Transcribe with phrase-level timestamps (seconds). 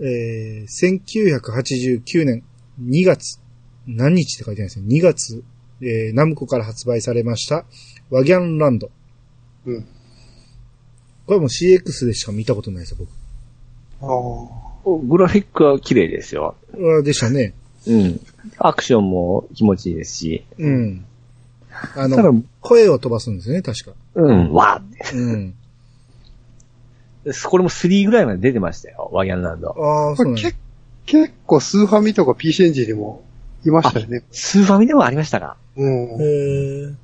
[0.00, 2.42] えー、1989年
[2.82, 3.40] 2月、
[3.86, 4.86] 何日って書いてないですね。
[4.88, 5.42] 2月、
[5.80, 7.64] えー、ナムコから発売されました、
[8.10, 8.90] ワギャンランド。
[9.66, 9.86] うん。
[11.26, 12.98] これも CX でしか見たことないですよ、
[14.00, 14.98] ああ。
[15.04, 16.54] グラフィックは綺麗ですよ。
[16.72, 16.98] 僕。
[16.98, 17.54] あでしたね。
[17.86, 18.20] うん。
[18.58, 20.44] アクションも気持ちいいですし。
[20.58, 21.04] うん。
[21.94, 23.92] あの、声を飛ばすんですね、確か。
[24.14, 25.54] うん、わーうん。
[27.44, 29.70] これも3ぐらいまで出てましたよ、ワギャンランド。
[29.70, 30.56] ああ、そうなんだこれけ
[31.06, 33.24] 結構スーファミとか PC エンジンにも
[33.64, 34.22] いましたよね。
[34.30, 35.56] スーファミでもありましたか？
[35.76, 35.88] うん。
[35.88, 36.94] へー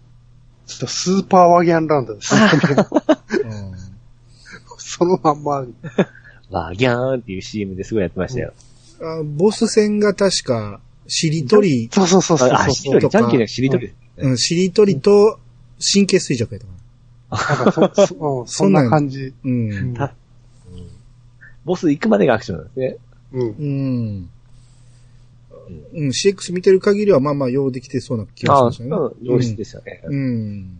[0.66, 2.34] ちょっとスーパーワギャンランドです。
[2.34, 3.72] うん
[4.78, 5.64] そのまんま。
[6.50, 8.52] ワギャーンっていう CM ですごいやってましたよ。
[9.00, 13.92] あボス戦が確か、しりとり、そうそうそうそうあ、しりとり、ジャンキーのしりとり。
[14.18, 15.38] うん、しりとりと
[15.92, 16.66] 神経衰弱やった
[17.56, 19.32] かなんかそんそんな感じ。
[19.42, 19.50] な。
[19.50, 19.94] うん。
[19.94, 20.14] た
[21.64, 22.96] ボス行くまでがアクションなんですね。
[23.32, 23.48] うん。
[23.48, 24.30] うん。
[25.94, 28.90] うん、CX 見てる限りはまあまあようできてそうな気がしああ、ましたね。
[28.90, 30.02] うん、良質でしたね。
[30.04, 30.78] うん。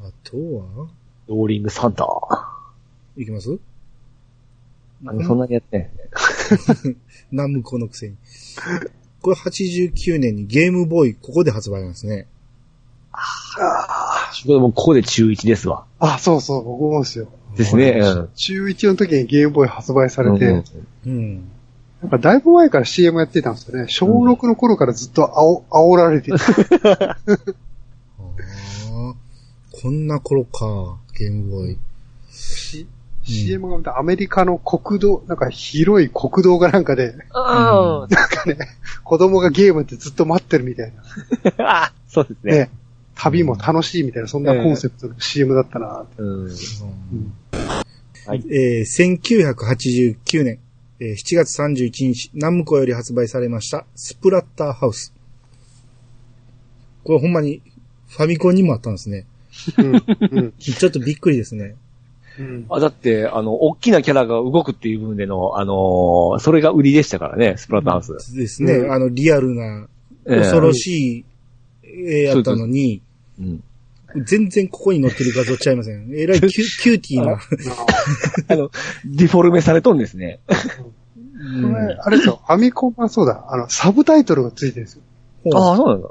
[0.00, 0.88] あとは？
[1.28, 2.06] ローリングサンタ。
[3.16, 3.58] いきます？
[5.04, 6.96] あのそんなにやってないですね。
[7.30, 8.16] ナムコのくせに。
[9.20, 12.26] これ89年にゲームボーイ、ここで発売なんですね。
[13.12, 15.84] これもうここで中1ですわ。
[15.98, 17.28] あ、そうそう、僕もですよ。
[17.56, 18.00] ですね。
[18.00, 18.28] うん。
[18.34, 20.64] 中1の時にゲームボーイ発売されて、うん
[21.06, 21.48] うん。
[22.02, 23.88] なんかだいぶ前から CM やってたんですよね。
[23.88, 26.36] 小6の頃からずっと煽煽られてて。
[26.98, 27.16] あ
[29.10, 29.14] あ、
[29.70, 31.78] こんな頃か、ゲームボーイ。
[32.30, 32.86] し
[33.24, 38.56] CM がまたアメリカの国道、なんか広い国道がなんかで、あなんかね、
[39.04, 41.02] 子供がゲームってずっと待ってるみたいな。
[41.64, 42.52] あ、あそうですね。
[42.52, 42.70] ね。
[43.22, 46.22] 旅も楽しいみたいな、そんなコンセプトの CM だったなって。
[46.22, 46.44] うん。
[46.44, 46.52] うん
[48.24, 49.16] はいえー
[49.54, 50.58] 1989年、
[50.98, 55.12] えー7月31日、ナムコより発売されました、スプラッターハウス。
[57.04, 57.62] これほんまに、
[58.08, 59.24] ファミコンにもあったんですね。
[60.58, 61.76] ちょっとびっくりですね。
[62.38, 62.66] うん。
[62.70, 68.36] あ、だって、あの、大きなキャラが動くっていう部分での、あのーそれが売りでしたからね、スプラッターハウス。
[68.36, 68.72] ですね。
[68.72, 69.86] うんあの、リアルな、
[70.26, 71.24] ええ恐ろしい
[71.84, 73.02] 絵やったのに、
[73.38, 73.64] うん。
[74.24, 76.10] 全然ここに載ってる画像ちゃいません。
[76.14, 76.50] えらいキュ
[76.82, 77.32] キューティーな。
[78.48, 78.70] あの、
[79.06, 80.40] ディフォルメされとんですね。
[80.48, 80.92] うん
[81.62, 85.02] これ、あれですよ、ファミコンはそうだ、あの、サブタイトルがついてるんですよ。
[85.56, 86.08] ああ、そうなんだ。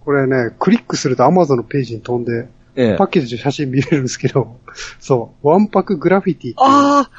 [0.00, 4.58] これね、クリックすると Amazon のページに飛んで、ええパッケージの写真見れるんですけど、
[4.98, 6.54] そう、ワンパクグラフィティ。
[6.56, 7.10] ああ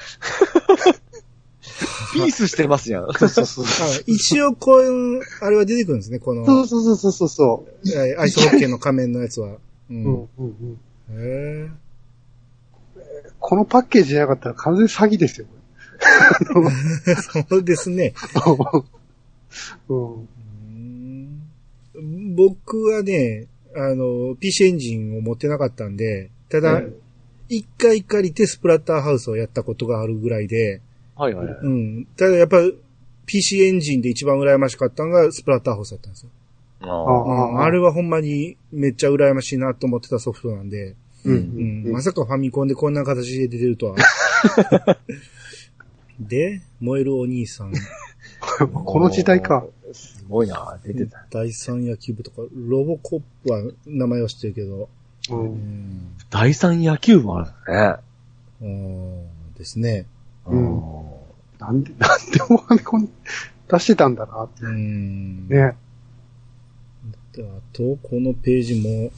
[2.13, 3.13] ピースしてますやん。
[3.13, 3.65] そうそうそう。
[3.65, 3.67] あ
[4.07, 9.49] 一応こういう、あれは出てくるんですね、この、そうそうそうそうそえーアイスホッケーの仮面のやつは。
[9.49, 9.59] う
[9.89, 9.93] う。
[9.93, 10.05] ん。
[10.05, 11.65] うんうんうん。
[11.67, 11.69] へ
[13.39, 15.47] このパッケージじゃなかったら完全に詐欺ですよ、
[17.07, 17.15] え
[17.49, 18.13] そうですね。
[19.87, 20.13] うん。
[20.13, 20.35] うん
[22.35, 26.93] 僕はね、あの、PC エンジンを持ってなかったんで、ただえ、
[27.49, 30.81] 一回借りてスプラッターハウスをやったことがあるぐらいで、
[31.15, 31.47] はいはい。
[31.47, 32.05] うん。
[32.17, 32.57] ただやっぱ
[33.25, 36.29] PC エンジンで一番羨ましかったのがスプラッターハウスだったんですよ。
[36.81, 41.91] あうんあれはほんまにめっちゃ羨ましいなと思ってたソフトなんで、うんううんん。
[41.91, 43.95] まさかファミコンでこんな形で出てるとは。
[46.19, 47.73] で、燃えるお兄さん、
[48.73, 49.65] この時代か。。
[49.91, 51.25] すごいな、出てた。
[51.29, 54.89] 第三野球部とか、ロボコップは名前は知ってるけど、
[55.31, 55.35] う。
[55.35, 57.99] うんん、第三野球部ある
[58.61, 59.25] うん
[59.57, 60.05] ですね。
[60.47, 60.81] うんね。
[61.59, 63.09] なんで、 なんでもファミコン
[63.71, 64.63] 出してたんだなって。
[64.65, 65.47] うん。
[65.47, 65.75] ね。
[67.33, 69.11] であと、このページも、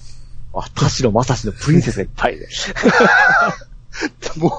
[0.60, 2.48] あ、田代正史のプリンセスがいっぱいで。
[4.38, 4.52] もう、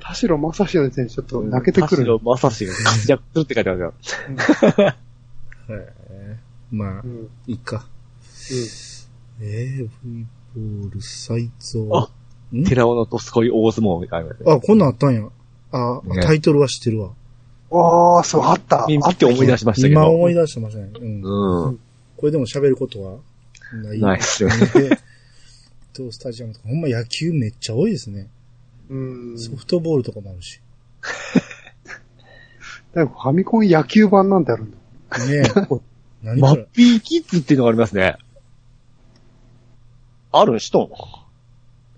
[0.00, 2.04] 田代正史の先生ちょっと泣けてくる。
[2.04, 3.94] 田代正史が活躍するって書いてあるよ。
[5.68, 6.36] へえ
[6.70, 7.10] まあう、ん。
[7.10, 7.28] うん。
[7.46, 7.86] いいか。
[9.40, 11.88] えー、V ボール、再造。
[11.92, 12.10] あ
[12.56, 12.64] ん？
[12.64, 14.30] 寺尾のとすこい大相撲みたいな。
[14.54, 15.28] あ、こんなんあったんや。
[15.72, 17.12] あ、ねタイトルは知ってるわ。
[17.70, 18.86] ああ、そう、あった。
[18.88, 20.00] 見あって思い出しましたけど。
[20.00, 20.90] 今思い出してましたね。
[20.94, 21.22] うん。
[21.22, 21.80] うん。
[22.16, 23.18] これでも喋ることは
[23.72, 24.00] ない。
[24.00, 24.56] ないっすよね。
[24.56, 24.98] ね。
[25.92, 28.28] と、スタジアムとか、ほんま野球めっちゃ多いですね。
[28.88, 29.38] うん。
[29.38, 30.60] ソフトボールとかもあるし。
[32.94, 34.78] だファミコン野球版なんてあるんだ。
[35.26, 35.42] ねえ。
[36.22, 38.16] 何マッピーキッズっていうのがありますね。
[40.32, 40.90] ある人ん？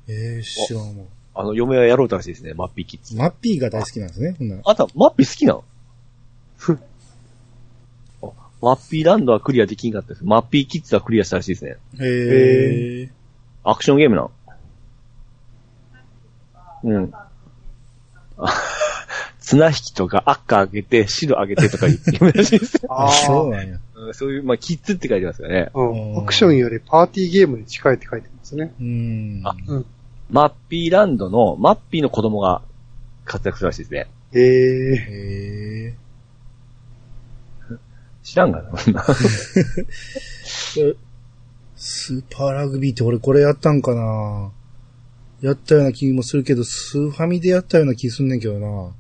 [0.09, 1.05] えー、知らんわ。
[1.35, 3.17] あの、嫁はやろうとらしいですね、マッピーキッズ。
[3.17, 4.37] マッピーが大好きなんですね。
[4.65, 5.65] あんた、マッピー好きなの？
[8.23, 8.27] あ
[8.61, 10.25] マッピーランドはクリアできんかったです。
[10.25, 11.77] マッピーキッズはクリアしたらしいですね。
[11.99, 13.11] へえ。
[13.65, 14.31] アクションゲームなの？
[16.83, 17.13] うん。
[18.39, 18.49] あ
[19.41, 22.93] 綱引きとか赤あげて、白あげてとか言ってるらしいですよ。
[22.93, 23.79] ああ、そうあ、なんや。
[23.95, 25.71] うんそういう、まあ、キッズって書いてますよね。
[25.75, 26.19] うん。
[26.19, 28.73] アクションよりパーティーゲームに近いって書いてますね。
[28.81, 29.43] うん。
[29.45, 29.87] あうん。
[30.31, 32.63] マッピーランドの、マッピーの子供が
[33.25, 34.07] 活躍するらしいですね。
[34.33, 35.95] ええへえ。
[38.23, 39.03] 知らんがな、そんな。
[41.75, 44.53] スーパーラグビーって俺これやったんかな
[45.41, 48.93] やったような気もするけど、スーファミでやったような気すんねんけどな。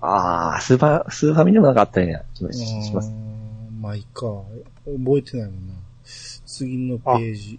[0.00, 2.22] ああ、スーパー、スーファミでもなんかあったよね。
[2.34, 3.10] 気もしします。
[3.80, 4.26] まあいいか。
[4.84, 5.74] 覚えてないもんな。
[6.46, 7.58] 次のページ。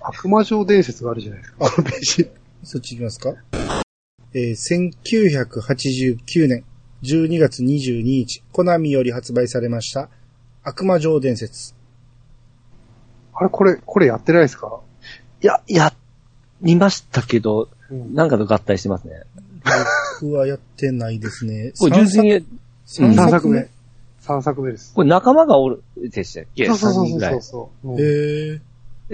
[0.00, 1.58] 悪魔城伝説があるじゃないですか。
[1.70, 2.30] このページ。
[2.64, 3.34] そっち行きますか？
[4.34, 6.64] えー1989年
[7.02, 10.08] 12月22日、コナミより発売されました、
[10.62, 11.74] 悪魔城伝説。
[13.32, 14.80] あれ、これ、これやってないですか？
[15.42, 15.94] いや、や、
[16.60, 18.14] 見ましたけど、うん。
[18.14, 19.22] なんかと合体してますね。
[20.20, 21.72] 僕はやってないですね。
[21.78, 22.46] これ純粋に、
[22.84, 23.30] 三3作目？
[23.30, 23.68] 作目。。
[24.20, 24.92] 3作目です。
[24.94, 26.66] これ仲間がおるでしたっけ？
[26.66, 27.40] そうそうそ ?3 う人ぐらいそう。
[27.42, 28.02] そう、うんへ
[28.56, 28.60] え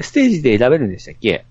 [0.02, 1.44] ステージで選べるんでしたっけ？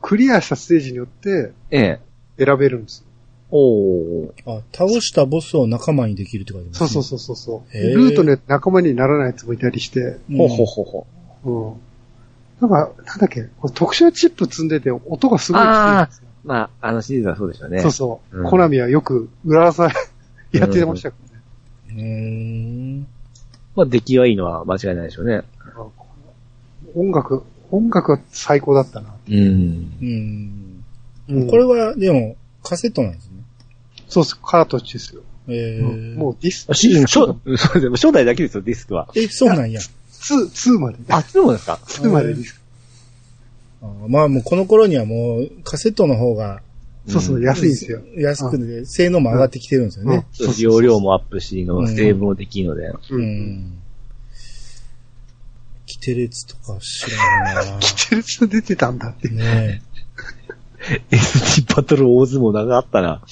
[0.00, 2.00] クリアしたステージによってえ
[2.38, 2.44] え。
[2.44, 3.04] 選べるんです。
[3.50, 4.30] おー。
[4.46, 6.88] あ、倒したボスを仲間にできるって書いてます、ね。
[6.88, 10.36] そうそうそうそうルートで仲間にならないやつもいたりして、うん。
[10.38, 11.06] ほうほうほうほ
[11.44, 11.50] う。
[11.50, 12.68] うん。
[12.68, 17.80] なんか、なんだっけ、これ特殊なチップ積んでて音がすごい聞いんですよまあ、あのシリーズはそうでしょうね。
[17.80, 18.38] そうそう。
[18.40, 19.84] うんコナミはよく裏技
[20.52, 21.16] やってましたか
[21.88, 22.02] らね。
[22.02, 23.06] うーん。
[23.76, 25.42] まあ、出来はいいのは間違いないでしょうね。
[26.94, 27.42] 音楽、
[27.76, 29.14] 音楽は最高だったな。
[29.28, 29.34] うん。
[29.34, 30.84] うん。
[31.28, 33.42] うんこれは、でも、カセットなんですね。
[34.08, 35.22] そうっす、カートッジですよ。
[35.48, 39.08] えー、もうディス、シディス初、 そうですね初代だけですよ、ディスクは。
[39.14, 39.80] え、そうなんや。
[39.80, 40.98] 2、2まで。
[41.08, 42.60] あ、そうですか？2までディスク。
[44.08, 46.60] まあもうこの頃にはもうカセットの方が
[47.08, 48.00] そうそう、うん安いんですよ。
[48.16, 50.26] 安くて、性能も上がってきてるんですよね。
[50.32, 52.88] そうです容量もアップしの、セーブもできるので。
[52.88, 52.98] う。
[53.10, 53.78] うんん。
[56.00, 59.28] キテレツとか知らんなキテレツ出てたんだって。
[59.28, 59.82] ね
[61.10, 63.22] SD バトル大相撲長かったな。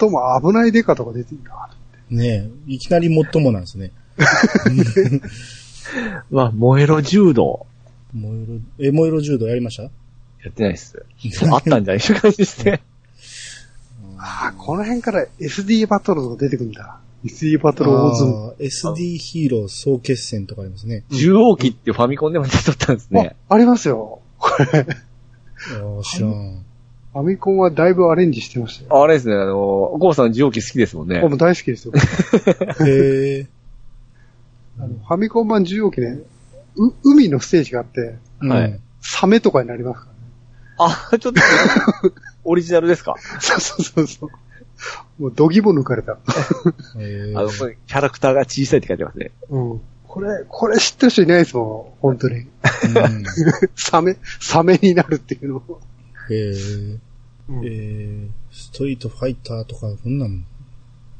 [0.00, 1.70] 最も危ないデカとか出てんだ。
[2.10, 2.14] え。
[2.14, 2.26] ね
[2.68, 2.72] え。
[2.74, 3.92] いきなり最もなんですね。
[6.30, 7.66] まあ、燃えろ柔道。
[8.12, 9.82] 燃えろ、え、燃えろ柔道やりました？
[9.84, 9.90] や
[10.50, 11.04] ってないっす。
[11.50, 12.04] あったんじゃない？
[12.04, 12.80] いう感じですね。
[14.18, 16.98] あ あ、この辺から SD バトルとか出てくるんだ。
[17.24, 18.34] SD バトル大相撲。
[18.50, 21.04] あー SD ヒーロー総決戦とかありますね。
[21.10, 23.36] 重王機ってファミコンでも出とったんですね。
[23.48, 24.20] あ、ありますよ。
[24.38, 24.84] これ、あ
[26.00, 26.64] あ、知らん。
[27.12, 29.02] ファミコンはだいぶアレンジしてましたよ。
[29.02, 29.56] あれですね、あの、
[29.98, 31.32] ゴーさん重王機好きですもんね僕。
[31.32, 31.92] も大好きですよ。
[32.86, 33.46] へえ。
[34.78, 36.20] あのファミコン版重要機ね、
[36.76, 40.98] う、海のステージがあって、はいうんサメとかになりますからね。
[41.12, 41.40] あ、ちょっと、
[42.44, 43.14] オリジナルですか？
[43.40, 44.30] そうそうそうそう。
[45.18, 46.12] もう、ドギも抜かれた。
[46.12, 46.16] へ
[47.30, 49.30] えあの、これキャラクターが小さいって書いてますね。
[49.50, 49.80] うん。
[50.06, 52.36] これ、これ知ってる人いないですもん、本当に。
[52.38, 52.46] うん
[53.76, 55.80] サメ、サメになるっていうのを。
[56.30, 56.52] へえ。
[57.50, 60.44] うんえー、ストリートファイターとか、こんなん、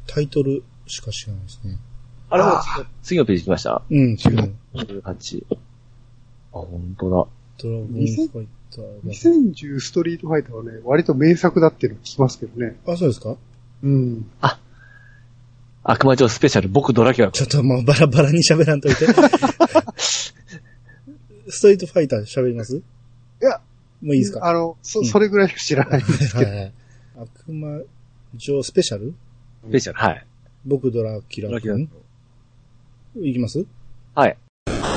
[0.07, 1.79] タイトルしか知らないですね。
[2.31, 2.63] あれもあ
[3.03, 3.83] 次のページ来ました？
[3.89, 4.17] うん、違う。
[4.75, 5.45] 18。
[5.51, 5.55] あ、
[6.53, 7.27] 本当だ。
[7.63, 9.13] ドラゴンファイターが。
[9.13, 12.77] 2010ストリートファイターはね、割と名作だっていうの聞きますけどね。
[12.87, 13.37] あ、そうですか？
[13.83, 14.31] うん。
[15.85, 17.33] 悪魔城スペシャル、僕ドラキュラ。
[17.33, 19.07] ちょっともうバラバラに喋らんといて。
[21.51, 22.77] ストリートファイター喋ります？
[22.77, 22.83] い
[23.41, 23.61] や、
[24.03, 24.47] もういいですか？
[24.47, 26.51] あの、そ、うんそれぐらいしか知らないんですけど。
[26.51, 26.73] はいはい。
[27.17, 27.81] 悪魔
[28.37, 29.15] 城スペシャル？
[29.67, 30.27] スペシャル、はい。
[30.67, 31.79] 僕ドラキュドラキュラ。
[33.23, 33.65] いきます？
[34.15, 34.37] はい。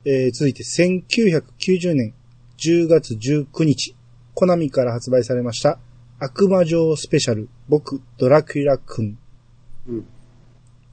[0.04, 2.14] えー続いて1990年
[2.58, 3.96] 10月19日、
[4.34, 5.80] コナミから発売されました、
[6.24, 9.18] 悪魔城スペシャル、僕、ドラキュラ君。
[9.88, 10.06] うん。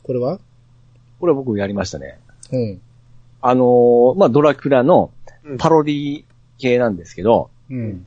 [0.03, 0.39] これは？
[1.21, 2.19] これは僕やりましたね。
[2.51, 2.81] うん。
[3.43, 5.11] あのーまあ、ドラキュラの
[5.45, 6.25] うんパロディ
[6.57, 8.07] 系なんですけど、うん。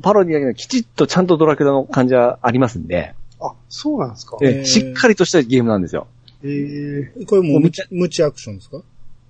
[0.00, 6.06] パロディだけどきちっとちゃんとドラキュラの感じはありますんで、あ、そうなんですかえーえしっかりとしたゲームなんですよ。
[6.44, 8.80] ええこれもう無知無知アクションですか？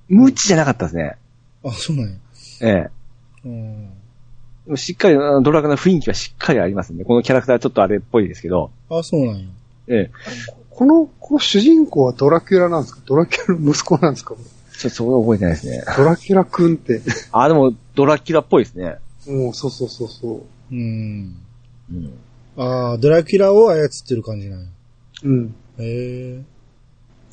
[0.09, 1.16] 無知じゃなかったですね。
[1.64, 2.18] あ、そうなんや。
[2.61, 2.90] え
[3.47, 3.90] うん。
[4.68, 4.76] え。
[4.76, 9.44] しっかり、ドラキュラの雰囲気はしっかりありますんで、このキャラクターはちょっとあれっぽいですけど、あ、そうなんや。
[9.88, 10.10] ええ。
[10.70, 13.00] この、この主人公はドラキュラなんですか？
[13.06, 14.34] ドラキュラの息子なんですか？
[14.34, 15.82] ちょっとそこは覚えてないですね。
[15.96, 17.02] ドラキュラくんって。
[17.32, 18.96] あ、でも、ドラキュラっぽいですね。
[19.26, 20.32] もう、そうそうそうそ
[20.70, 20.74] う。
[20.74, 21.36] うん。
[21.92, 22.12] うん。
[22.56, 24.66] ああ、ドラキュラを操ってる感じなんや。
[25.24, 25.54] うん。
[25.78, 26.42] へえ。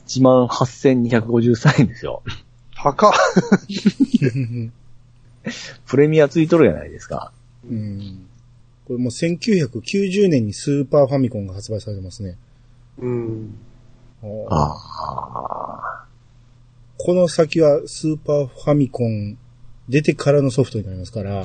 [0.07, 2.21] 18,253円ですよ。
[2.75, 3.11] 高っ。
[5.87, 7.31] プレミアついとるじゃないですか。
[7.69, 8.25] うん。
[8.85, 12.37] これもう1990年にスーパーファミコンが発売されてますね。
[12.99, 13.55] うん。
[14.21, 16.05] こあ
[17.13, 19.37] の先はスーパーファミコン
[19.87, 21.43] 出てからのソフトになりますから、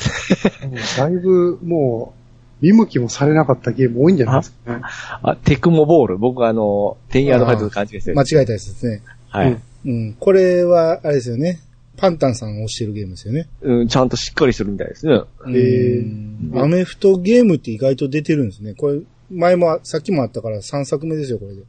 [0.98, 2.14] だいぶも
[2.60, 4.80] う、見向きもされなかったゲーム多いんじゃないですかね。
[4.82, 5.30] あ。
[5.30, 6.18] あ、テクモボール。
[6.18, 8.16] 僕はあの、テンヤードファイトと勘違いしてる。
[8.16, 9.02] 間違えたやつですね。
[9.28, 9.60] はい。
[9.84, 10.14] うん。
[10.14, 11.58] これは、あれですよね。
[11.96, 13.48] パンタンさんを推してるゲームですよね。
[13.60, 15.12] うん、ちゃんとしっかりしてるみたいですね。
[15.12, 18.74] へーうんアメフトゲームって意外と出てるんですね。
[18.74, 21.62] これ、前も、さっきもあったから3作目ですよ、これで。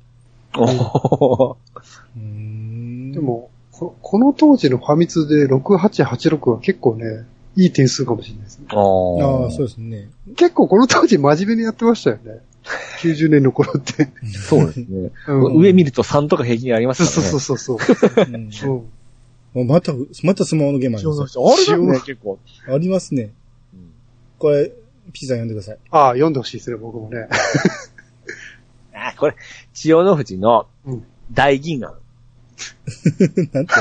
[0.55, 1.55] おー
[2.17, 7.25] うんで、もこ、この当時のファミ通で6886は結構ね、
[7.55, 8.65] いい点数かもしれないですね。
[8.69, 8.75] ああ
[9.51, 10.09] そうですね。
[10.35, 12.39] 結構この当時真面目にやってましたよね。
[13.01, 14.09] 90年の頃って。
[14.33, 15.11] そうですね。
[15.27, 17.39] うん上見ると3とか平均ありますそうからね。
[17.39, 18.25] そうそうそう。
[18.27, 18.37] うんう
[18.79, 18.83] ん
[19.53, 19.93] また、
[20.23, 21.37] またスマホのゲームあります？
[21.37, 22.39] よあれだね、結構。
[22.67, 23.31] ありますね。
[24.39, 24.71] これ、
[25.11, 25.77] ピザ読んでください。
[25.91, 27.27] ああ、読んでほしいですね、僕もね。
[28.93, 29.35] あ、これ、
[29.73, 31.93] 千代の富士のうん大銀眼。
[33.53, 33.73] なんて？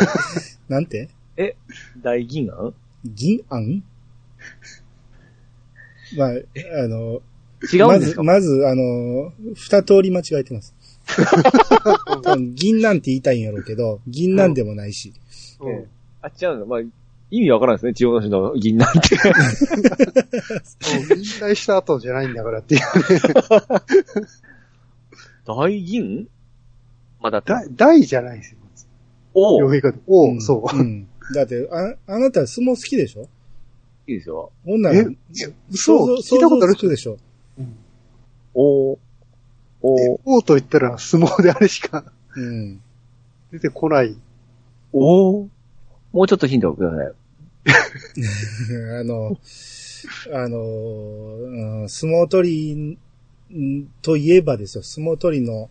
[0.69, 1.09] なんて？
[2.02, 2.75] 大銀眼
[3.05, 3.83] 銀杏？
[6.17, 6.33] まあ、あ
[6.88, 7.23] の、
[7.73, 8.23] 違うんですか？
[8.23, 10.75] まず、まず、あの、二通り間違えてます。
[12.55, 15.12] 銀なんて言いたいんやろうけど、銀なんでもないし。
[15.62, 15.87] うん
[16.23, 16.66] あ、違うの。
[16.66, 16.81] まあ、
[17.31, 19.16] 意味わからんですね、千代の富士の銀眼って。
[19.16, 19.23] も
[21.16, 22.81] う引退した後じゃないんだからっていう。
[25.45, 26.28] 大銀？
[27.21, 27.52] まだって。
[27.52, 28.59] 大大じゃないですよ。
[29.35, 29.99] おおい読み方。
[30.07, 30.83] おう、んそう。
[30.83, 31.09] ん。
[31.35, 33.28] だって、あ、あなた相撲好きでしょ？
[34.07, 34.52] いですよ。
[34.64, 35.07] ほんならえ、
[35.71, 36.75] 嘘聞いたことある？
[36.75, 37.16] 想像つくでしょ？
[38.54, 38.99] おー
[39.81, 42.04] おーおうと言ったら相撲であれしか
[42.37, 42.81] うん。
[43.50, 44.16] 出てこない。
[44.92, 45.49] おー
[46.12, 47.12] もうちょっとヒントください。
[49.00, 49.38] あの、
[50.32, 52.99] あの、うん相撲取りん
[54.02, 55.70] といえばですよ、相撲取りの、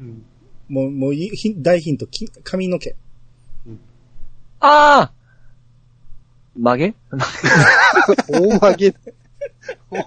[0.00, 0.24] うん。
[0.68, 2.96] もう、もういヒン大ヒント、き髪の毛。
[4.60, 5.12] ああ
[6.56, 6.94] 曲げ？
[8.28, 8.92] 大曲げ。
[9.90, 9.98] こ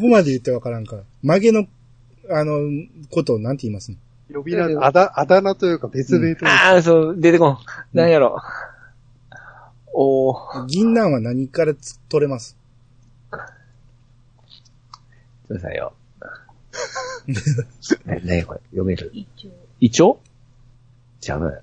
[0.00, 1.02] こまで言ってわからんから。
[1.22, 1.66] 曲げの、
[2.30, 2.58] あの、
[3.10, 3.98] ことをなんて言いますの？
[4.34, 6.70] 呼び名、あだ、あだ名というか別名というか。
[6.72, 7.58] ああ、そう、出てこん。
[7.92, 8.38] なんやろ。
[9.92, 12.56] おー銀杏は何からつ取れます？
[13.30, 13.52] ちょっと待
[15.44, 15.94] ってくださいよ。
[18.04, 19.10] な、なやこれ、読める？
[19.14, 19.50] 一応、
[19.80, 20.18] イチョウ
[21.20, 21.60] じゃな、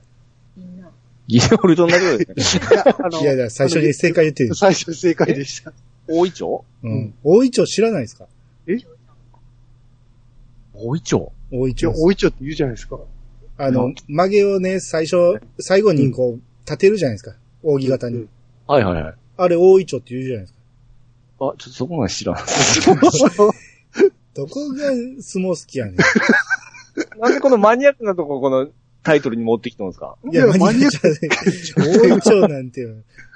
[1.27, 2.63] ギリオルトンだけですね。
[2.71, 4.55] いや、あのいやいや、最初に正解言ってる。
[4.55, 5.73] 最初正解でした。
[6.07, 7.13] 大イチョウうん。
[7.23, 8.27] 大イチョウ知らないですか？
[10.73, 11.15] 大イチ
[11.51, 11.93] 大イチョウ。
[11.97, 12.97] おいちょって言うじゃないですか。
[13.57, 17.35] あの、曲げをね、最初、最後にこう、立てるじゃないですか。
[17.61, 18.27] 扇形に。
[18.67, 19.15] はいはいはい。
[19.37, 20.59] あれ、大イチョウって言うじゃないですか。
[21.39, 22.35] あ、ちょっとそこまで知らん。
[24.33, 24.85] どこが
[25.19, 25.95] 相撲好きやねん。
[27.19, 28.69] なんでこのマニアックなとこ、この
[29.03, 30.15] タイトルに持ってきたんですか？
[30.31, 31.19] いや、マニアッマニアック。
[32.09, 32.87] 大イチョウなんて、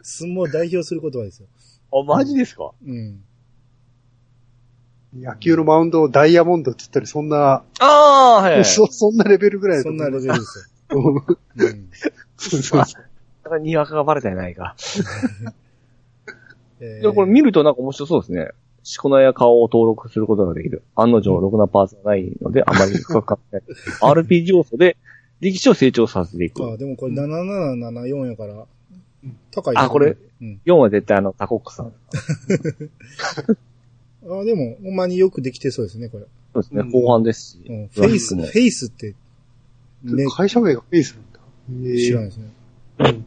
[0.04, 1.48] 相撲を代表する言葉ですよ。
[1.92, 2.72] あ、マジですか？
[2.86, 3.24] うん。
[5.16, 8.66] 野球のマウンドをダイヤモンドって言ったり、そんな、ああ、はい、はい。
[8.66, 10.96] そ、そんなレベルぐらいそんなレベルですル。
[10.98, 11.26] よ。
[11.58, 11.90] うん。
[12.38, 12.86] そうそうだ
[13.44, 14.76] からにわかがバレたやないか。
[16.82, 18.50] えーでもこれ見るとなんか面白そうですね。
[18.84, 20.84] しこ名や顔を登録することができる。
[20.96, 23.64] 案の定、ろくなパーツがないので、あまり深く考えない。
[24.02, 24.98] RPG 要素で、
[25.40, 26.64] 力士を成長させていく。
[26.70, 28.66] あ、でもこれ7774やから、
[29.52, 30.18] 高いねあこれ？
[30.42, 30.62] うん。
[30.66, 31.94] 4は絶対あの、タコックさん。
[34.28, 36.26] あ、でも、ほんまによくできてそうですね、これ。
[36.54, 36.82] そうですね。
[36.82, 37.60] うん後半ですし。
[37.68, 37.88] うん。
[37.90, 39.16] フェイス、フもェイスって、
[40.04, 41.40] ね、会社名がフェイスなんだ。
[41.90, 42.50] え知らないですね。
[43.00, 43.26] うん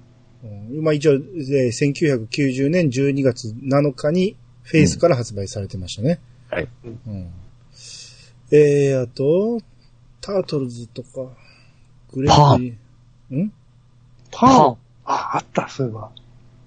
[0.71, 6.21] うん、まあ一応、えー1990年12月7日にフェイスから発売されてましたね。
[6.51, 6.69] はい。
[6.85, 7.33] うん。
[8.51, 9.61] えー、あと、
[10.21, 11.31] タートルズとか、
[12.13, 13.53] グレパージー、ん？
[14.31, 16.11] パーパーあ、あった、そういえば。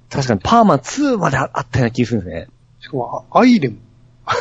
[0.10, 2.48] 確かにパーマ2まであったような気がするんですね。
[2.82, 3.78] しかも、あアイレム。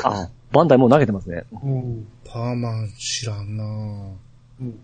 [0.05, 1.45] あ、バンダイもう投げてますね。
[1.53, 2.07] うん。
[2.25, 4.13] パーマン知らんなぁ。
[4.61, 4.79] うん。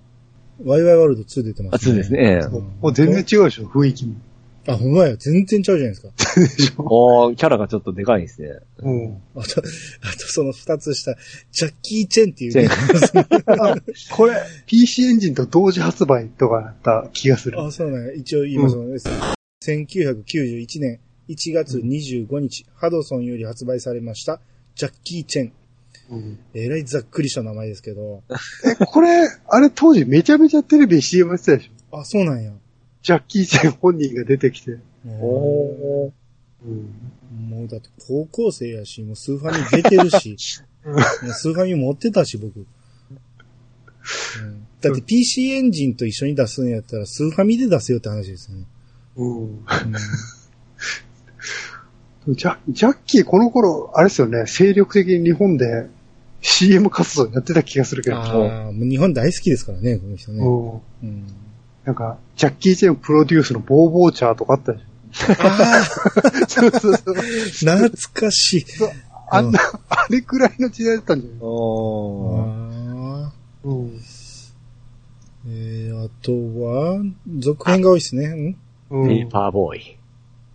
[0.65, 2.13] ワイワイワールド2出てまあ、す2です。
[2.13, 2.41] ね。
[2.51, 4.15] もうもう全然違うでしょ、雰囲気も。
[4.69, 6.83] あ、ほんまや、全然ちゃうじゃないですか。
[6.83, 8.49] おー、キャラがちょっとでかいですね。
[8.79, 9.15] うん。
[9.37, 11.15] あと、あとその二つ下、
[11.53, 12.65] ジャッキー・チェンっていうチェン
[13.77, 13.83] ね。
[14.11, 14.35] これ、
[14.67, 17.61] PC エンジンと同時発売とかだった気がする。
[17.61, 18.13] あ、そうなんや。
[18.15, 19.09] 一応言いますのです。
[19.65, 20.99] 1991年
[21.29, 24.41] 1月25日、ハドソンより発売されました、
[24.76, 25.52] ジャッキー・チェン。
[26.09, 28.23] うんえらいざっくりした名前ですけど。
[28.64, 31.99] え、これ、あれ当時めちゃめちゃテレビ CM やってたでしょ？
[31.99, 32.52] あ、そうなんや。
[33.02, 34.78] ジャッキー・チェン本人が出てきて。
[35.09, 36.11] おー。
[36.64, 37.49] うん。
[37.50, 42.61] もうだって高校生やし、もうスーファミ出てるし、 スーファミ持ってたし、僕。
[42.61, 42.66] うん、
[44.80, 48.64] だって PC エンジンと一緒に出すんやったら、スーファミで出せよって話ですよね。
[49.16, 49.38] うん。
[49.42, 49.59] うん
[52.28, 55.88] ジャジャッキーこの頃、あれですよね、精力的に日本で
[56.40, 58.16] CM 活動やってた気がするけど。
[58.16, 60.45] ああ、もう日本大好きですからね、この人ね。
[60.45, 60.71] うん
[61.09, 61.26] うん、
[61.85, 64.83] なんか、ジャッキー・チェンプロデュースのボーボーチャーとかあったでし
[65.40, 66.47] あょ。
[66.49, 67.14] そうそうそう。
[67.71, 68.64] あ、 懐かしい。
[69.28, 71.38] あんな、あれくらいの時代だったんじゃない。
[71.40, 71.45] あ
[73.28, 73.33] あ
[73.64, 74.00] うん。
[75.49, 77.02] えー、あとは、
[77.38, 78.56] 続編が多いですね。
[78.90, 79.97] うんペーパーボーイ。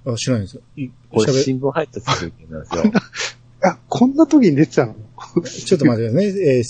[0.06, 0.62] んあ、知らないですよ。
[0.78, 2.84] いこれ喋新聞入った続きなんですよ。
[3.64, 4.96] あ、こんな時に出てたの？
[5.44, 6.40] ちょっと待ってくださいね。
[6.58, 6.64] えー、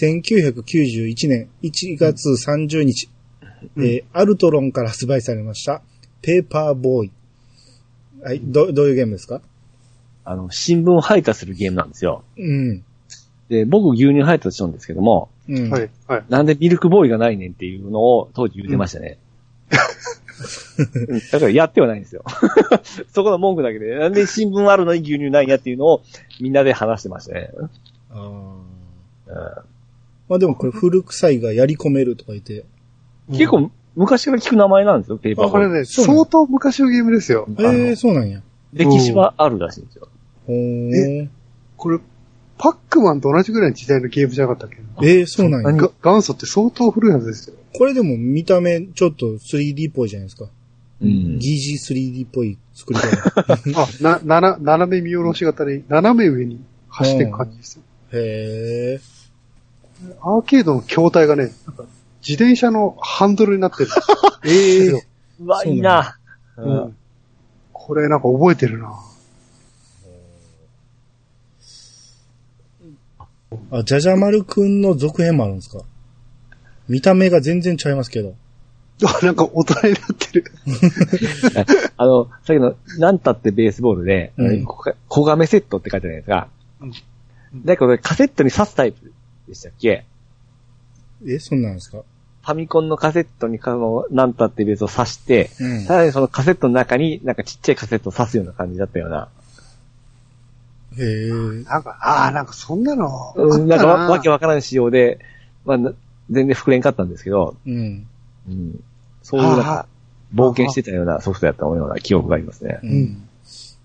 [0.00, 3.08] 1991年1月30日、
[3.76, 5.82] うんえーアルトロンから発売されました、
[6.22, 7.12] ペーパーボーイ。
[8.22, 9.42] はい、ど、どういうゲームですか？
[10.24, 12.24] あの、新聞配達するゲームなんですよ。
[12.38, 12.82] うん。
[13.50, 15.70] で、僕牛乳配達したんですけども、うん。
[15.70, 16.24] はい、はい。
[16.30, 19.18] なんでミルクボーイがないねんっていうのを当時言ってましたね。
[21.08, 22.24] うんだからやってはないんですよ。
[23.12, 26.02] そこの文句だけで、なんで新聞あるのに牛乳ないんやっていうのを
[26.40, 27.50] みんなで話してましたね。
[28.10, 29.36] あーうん
[30.28, 32.64] まあでもこれ古臭いがやり込めるとか言って。
[33.30, 35.46] 結構昔から聞く名前なんですよ、ペーパー。
[35.46, 37.46] あこれね、相当昔のゲームですよ。
[37.58, 38.40] ええー、そうなんや。
[38.72, 40.08] 歴史はあるらしいんですよ。
[40.46, 41.28] ほー。
[41.76, 41.98] これ、
[42.58, 44.70] パックマンと同じぐらいの時代のゲームじゃなかったっ
[45.00, 45.06] け？
[45.06, 45.82] ええー、そうなんや。
[45.82, 47.56] が元祖って相当古いはずですよ。
[47.74, 50.46] これでも見た目ちょっと 3D っぽいじゃないですか。
[51.00, 51.38] うん。
[51.38, 53.52] 疑似 3D っぽい作り方。
[53.80, 57.82] あ、な、なな、斜め見下ろし型で、斜め上に走っていく感じですよ。
[58.12, 59.00] へえ。
[60.22, 61.84] アーケードの筐体がね、なんか、
[62.26, 63.90] 自転車のハンドルになってる。
[64.44, 65.00] ええそう
[65.44, 66.18] うわ、いいな。
[66.56, 66.96] ううんん。
[67.72, 68.92] これなんか覚えてるな。
[73.72, 75.80] あ、じゃじゃ丸くんの続編もあるんですか？
[76.88, 78.34] 見た目が全然ちゃいますけど。
[79.04, 80.44] あ、 なんか大人になってる。
[81.96, 86.48] あの、さっきの、なんたってベースボールで、うんこ小亀セットって書いてあるじゃないですか。
[86.82, 86.92] うん
[87.64, 89.12] だけどこれカセットに挿すタイプ
[89.48, 90.04] でしたっけ？
[91.26, 91.98] え、そんなんですか？
[91.98, 99.28] ファミコンのカセットにこの、なんたってベースを挿して、うんさらにそのカセットの中になんかちっちゃいカセットを挿すような感じだったような。
[100.96, 101.28] へえ。
[101.64, 103.32] なんか、ああ、なんかそんなの。
[103.36, 105.18] うん、なんかわわけわわからん仕様で、
[105.64, 105.92] まあ、な
[106.30, 108.06] 全然膨れんかったんですけど、うん。
[108.48, 108.84] うん、
[109.22, 109.88] そういうなんあか、
[110.34, 112.86] 冒険してたようなソフトやったような記憶がありますねう。
[112.86, 113.28] んん。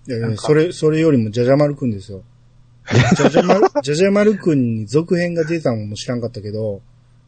[0.08, 2.22] いやいや、それ、それよりもじゃじゃ丸くんですよ。
[3.16, 6.80] じゃじゃ丸、じゃじゃ丸くんに続編が出たのも知らんかったけど、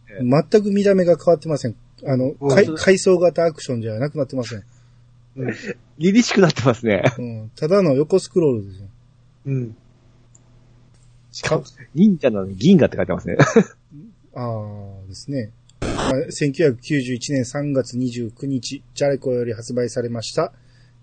[0.08, 1.74] え全く見た目が変わってません。
[2.06, 2.34] あの、
[2.76, 4.62] 階層型アクションじゃなくなってません。
[5.36, 5.54] うん。
[5.98, 7.02] 凛々しくなってますね。
[7.18, 7.50] うん。
[7.56, 8.86] ただの横スクロールですよ。
[9.46, 9.76] うん。
[11.32, 13.36] しかも、忍者なのに銀河って書いてますね。
[14.38, 15.50] ああ、ですね。
[15.80, 20.52] まあ、1991年3月29日、ジャレコより発売されました、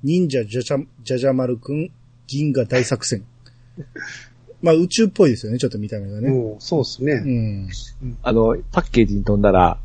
[0.03, 1.91] 忍者ジャジャ、ジャジャ丸くん
[2.27, 3.25] 銀河大作戦。
[4.61, 6.29] まあ宇宙っぽいですよね、ちょっと見た目がね。
[6.29, 7.15] もう、そうですうね。
[7.15, 7.69] ん。
[8.23, 9.79] あの、パッケージに飛んだら、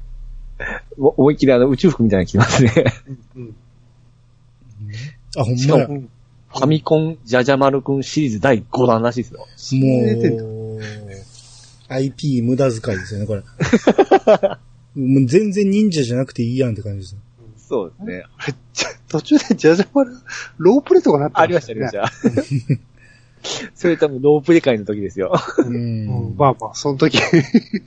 [0.96, 2.72] お思いっきりあの宇宙服みたいなの着ますね。
[3.34, 3.56] うん。
[5.36, 5.88] あ、ほんしかもまや。
[5.88, 6.08] うん。
[6.52, 9.46] ファミコンジャジャマルくんシリーズ第5弾らしいですよ。
[9.70, 10.49] 出てんもう、
[11.90, 13.42] IP 無駄遣いですよね、これ。
[14.94, 17.20] もう全然忍者じゃなくていいやんって感じですよ。
[17.56, 18.24] そうですね。
[18.38, 20.12] あれじゃ途中でジャジャマル、
[20.58, 22.10] ロープレとかなってありました、ありました。
[23.74, 25.32] それ多分ロープレ会の時ですよ。
[25.58, 25.62] う。
[25.62, 26.36] うんん。
[26.36, 27.18] まあまあ、その時。
[27.18, 27.36] う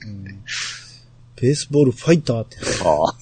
[0.08, 0.24] ん
[1.36, 2.56] ベースボールファイターって。
[2.86, 3.14] ああ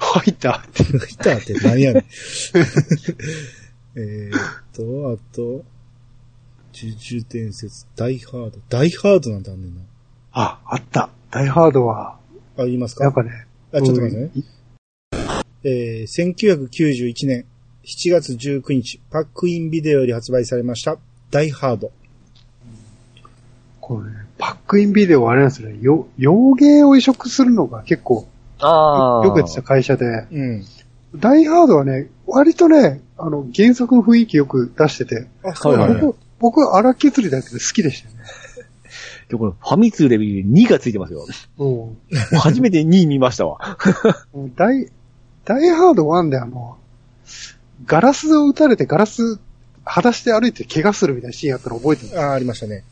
[0.00, 0.84] 入ったって。
[0.84, 2.04] ファイターって何やねん。
[3.98, 4.40] えーっ
[4.72, 5.64] と、あと、
[6.78, 8.58] 呪術伝説、ダイハード。
[8.68, 9.80] ダイハードなんてあんねんな。
[10.32, 11.08] あ、あった。
[11.30, 12.18] ダイハードは、
[12.58, 13.04] あ、言いますか？
[13.04, 13.46] なんかね。
[13.72, 14.30] あ、ちょっと待ってね。
[14.34, 14.44] うん
[15.64, 17.44] えー、1991年
[17.84, 20.98] 7月19日、パックインビデオより発売されました、
[21.30, 21.90] ダイハード。
[23.80, 25.78] これね、パックインビデオはあれなんですよね。
[25.80, 28.28] よ、洋芸を移植するのが結構、
[28.60, 29.26] ああ。
[29.26, 30.64] よくやってた会社で、うん。
[31.16, 36.00] ダイハードはね、割とね、あの、原作の雰囲気よく出してて、あ、そうなんや。
[36.00, 38.20] 僕、僕は荒削りだけど好きでしたよね。
[39.28, 41.26] で、これ、ファミ通レビューで2がついてますよ。
[41.58, 42.38] うん。
[42.38, 43.76] 初めて2位見ましたわ。
[44.56, 44.88] ダイ、
[45.44, 46.76] ダイハード1であの、
[47.84, 49.38] ガラスを撃たれてガラス、
[49.84, 52.84] 裸足で歩いて怪我するみたいなシーンあったの覚えてるあ、ありましたね。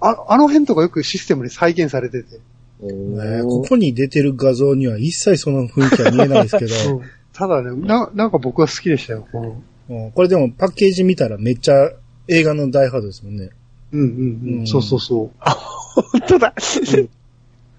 [0.00, 2.40] あ、あの辺とかよくシステムで再現されてて。
[2.82, 9.26] えーここに出てる画像には一切その雰囲気は見えないですけど、 うんただね、な、なんか僕は好きでしたよ。
[9.32, 11.90] このうんこれでもパッケージ見たらめっちゃ
[12.28, 13.50] 映画のダイハードですもんね。
[13.92, 14.66] うんうんううんん。
[14.66, 15.30] そうそうそう。
[15.40, 16.54] 本当だ。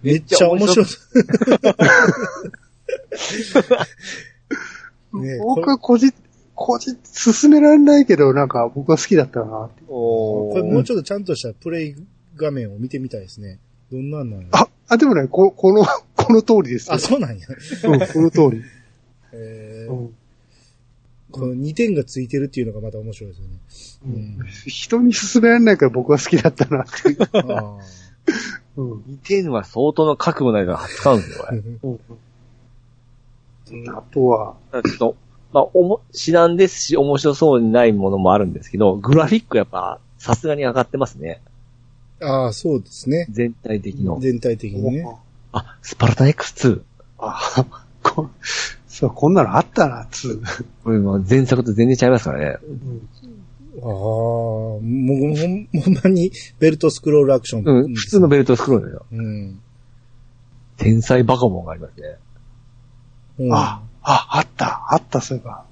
[0.01, 0.85] めっちゃ面白い。
[5.13, 6.13] ね僕は個人、
[6.53, 9.83] 個人、進められないけど、なんか僕は好きだったなって。
[9.87, 11.95] おこれもうちょっとちゃんとしたプレイ
[12.35, 13.59] 画面を見てみたいですね。
[13.91, 16.95] どんなんなんやあ、あ、でもね、ここの、この通りですよ。
[16.95, 17.47] あ、そうなんや。
[17.47, 18.63] うん、この通り。
[19.33, 20.15] えーうん
[21.39, 24.39] この2点がついてるっていうのがまた面白いですよね。
[24.41, 27.17] うん人に勧められないから僕は好きだったなっていう。
[28.77, 31.57] うん2点は相当の覚悟ないから使うんですよ、これ。
[31.57, 31.99] うん
[33.89, 35.15] あとは、ちょっと、
[35.51, 41.41] まあ、おも、知らんですし、面白そうにないものもあるんですけど、グラフィックやっぱ、さすがに上がってますね。
[42.21, 43.25] あー、そうですね。
[43.29, 44.19] 全体的の。
[44.19, 45.17] 全体的にね。
[45.51, 46.81] あ、スパルタン X2。
[47.17, 47.65] あ、
[48.03, 48.29] こ、
[48.97, 50.41] そう、こんなのあったな、2。
[50.85, 52.57] これもう前作と全然違いますからね。
[53.77, 57.63] ああ、もう、ほんほんまにベルトスクロールアクション？
[57.65, 59.05] うん、普通のベルトスクロールですよ。
[59.11, 59.59] うん。
[60.77, 62.17] 天才バカボンがありますね。
[63.39, 65.65] うんあ、あ、あった、あった、そういえば。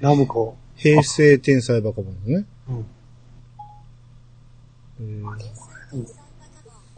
[0.00, 0.56] ナムコ。
[0.76, 2.46] 平成天才バカボンね。
[2.70, 2.86] うん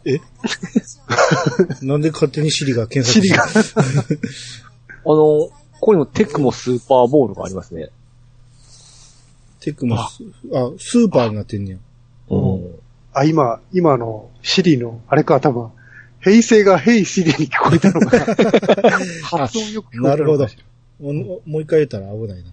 [0.05, 0.19] えー
[1.81, 1.85] え？
[1.85, 3.45] なんで勝手にシリが検索シリが
[5.07, 7.91] あの、ここにもテックもスーパーボールがありますね。
[9.61, 10.21] テクもス、
[10.53, 11.77] あ、スーパーになってんねや。
[12.29, 12.79] うん。
[13.13, 15.69] あ、今、今のシリの、あれか、多分、
[16.19, 18.19] 平成がヘイシリに聞こえたのか。
[19.23, 20.47] 発音よく聞こえたのかなるほど。
[20.99, 22.51] もうもう一回言ったら危ないな。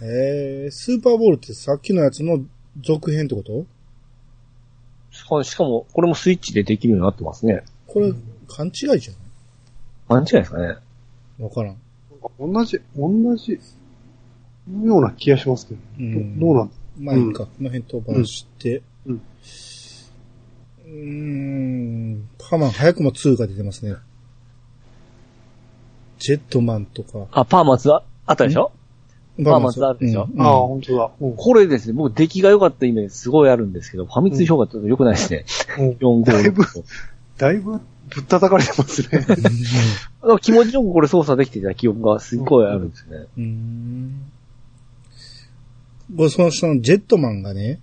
[0.02, 2.42] えー、スーパーボールってさっきのやつの
[2.80, 3.66] 続編ってこと？
[5.10, 7.64] しかも、しかもこれもスイッチでできるようになってますね。
[7.86, 8.12] これ、
[8.48, 9.12] 勘違いじゃ
[10.12, 10.76] 勘違いですかね。
[11.38, 11.76] わからん。
[12.38, 13.58] 同じ、同じ、
[14.70, 15.80] のような気がしますけど。
[15.98, 18.82] うんどどうなんまあいいか、この辺飛ばして。
[19.06, 19.22] うん
[20.84, 22.28] うーん。
[22.38, 23.96] パーマン早くも2が出てますね。
[26.18, 27.26] ジェットマンとか。
[27.32, 28.70] あ、パーマツああったでしょ？
[29.42, 30.28] パーマン2あるでしょ？
[30.32, 31.10] うんああ、本当だ。
[31.20, 35.44] うんこれですね、僕出来が良かったイメージすごいあるんですけど、ファミ通評価ちょっと良くないですね。
[35.78, 35.90] うん
[36.22, 36.84] 4、だいぶ5、6。
[37.38, 37.80] だいぶ
[38.14, 39.26] ぶったたかれてますね。
[40.22, 43.26] あ気持ちよくこれ操作できていた記憶がすごいあるんですね。
[43.36, 44.32] うーん。
[46.16, 47.80] これその人のジェットマンがね、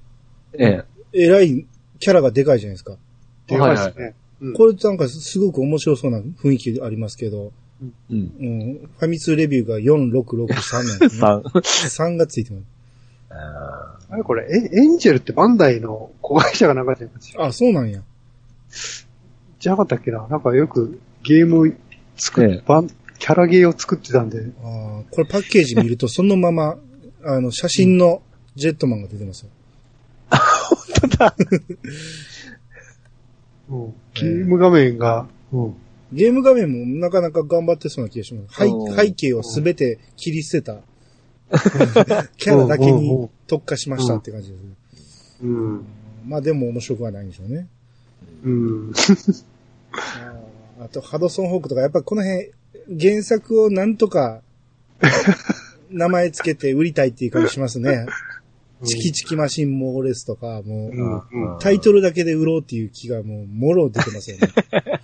[0.54, 0.84] ええ。
[1.14, 1.66] えらい
[2.00, 2.96] キャラがでかいじゃないですか。
[3.48, 4.16] でかいですね。
[4.42, 7.94] うんこれなんかすごく面白そうな雰囲気ありますけど、うん。
[8.12, 11.28] うん、ファミ通レビューが4663なんですね。
[11.28, 11.42] 3。
[12.14, 12.64] 3がついてます。
[13.32, 18.02] ああれこれ、え、エンジェルってバンダイの子会社がなんかじゃなかったあ、そうなんや。
[19.60, 20.28] じゃなかったっけな。
[20.28, 21.78] なんかよくゲーム
[22.16, 22.64] 作っ、ええ。
[22.66, 26.78] バン、キャラゲーを作ってたんで、あーこれパッケージ見るとそのまま、
[27.24, 28.22] あの、写真の
[28.56, 29.50] ジェットマンが出てますよ。
[33.70, 35.76] うん、ゲーム画面が、うん、
[36.12, 38.64] ゲーム画面もなかなか頑張ってそうな気がします。
[38.64, 38.96] うん。
[38.96, 40.82] 背背景をすべて切り捨てた、
[42.38, 44.70] キャラだけに特化しましたって感じですね。
[45.44, 45.86] うん、
[46.26, 47.68] まあでも面白くはないんでしょうね。
[48.44, 48.94] うん、
[50.82, 52.52] あと、ハドソンホークとか、やっぱこの辺、
[53.00, 54.42] 原作をなんとか、
[55.90, 58.06] 名前つけて売りたいっていう感じしますね。
[58.86, 61.60] チキチキマシンモーレスとか、もう、うん、うん。
[61.60, 64.48] タイトルだけで売ろうっていう気がもう、もろ出てますよね。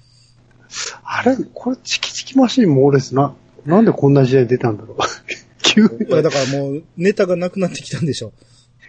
[1.03, 3.35] あれこれチキチキマシンも俺ですな。
[3.65, 4.97] なんでこんな時代に出たんだろう。
[5.61, 5.89] 急に。
[6.21, 8.27] だからもう、ネタがなくなってきたんでしょ。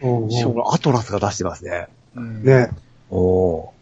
[0.03, 1.89] うんうんしかもアトラスが出してますね。
[2.15, 2.71] うん、ね
[3.11, 3.76] おおね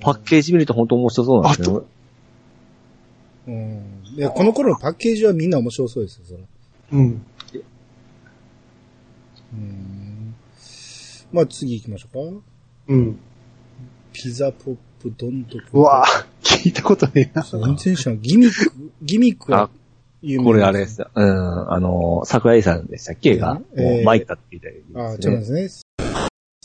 [0.00, 1.84] パッケージ見ると本当面白そうなんですよ。
[3.46, 4.02] うん。
[4.16, 6.40] いや、この頃のパッケージはみんな面白そうですよ、それ。
[6.92, 7.26] うん。
[9.52, 10.34] うん。
[11.32, 12.42] まあ次行きましょうか。
[12.88, 13.18] うん。
[14.12, 17.42] ピザポップドントプうわぁ、聞いたことねえな。
[17.42, 18.20] 全然知らん。
[18.20, 18.72] ギミック、
[19.02, 19.70] ギミックはあ
[20.22, 21.00] 有名これあれです。
[21.14, 23.38] うん、あの、桜井さんでしたっけ？
[23.38, 25.34] が、えーもう参ったって言ったりあ、ですね。
[25.34, 25.89] 違うんですね。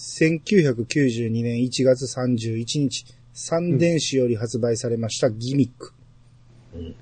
[0.06, 5.94] 1992年1月31日、三電子より発売されましたギミック。
[6.76, 6.96] うん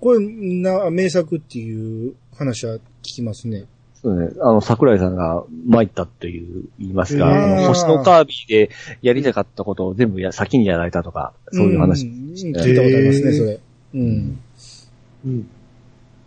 [0.00, 3.66] これ、な、名作っていう話は聞きますね。
[4.02, 4.30] そうね。
[4.40, 8.70] あの、桜井さんが参ったという、言いますか、うんあの星のカービィで
[9.02, 12.06] やりたかったことを全部や先にやられたとか、そういう話。
[12.06, 13.60] ん聞いたことありますね、それ。
[13.94, 14.40] うん。
[15.26, 15.48] うん。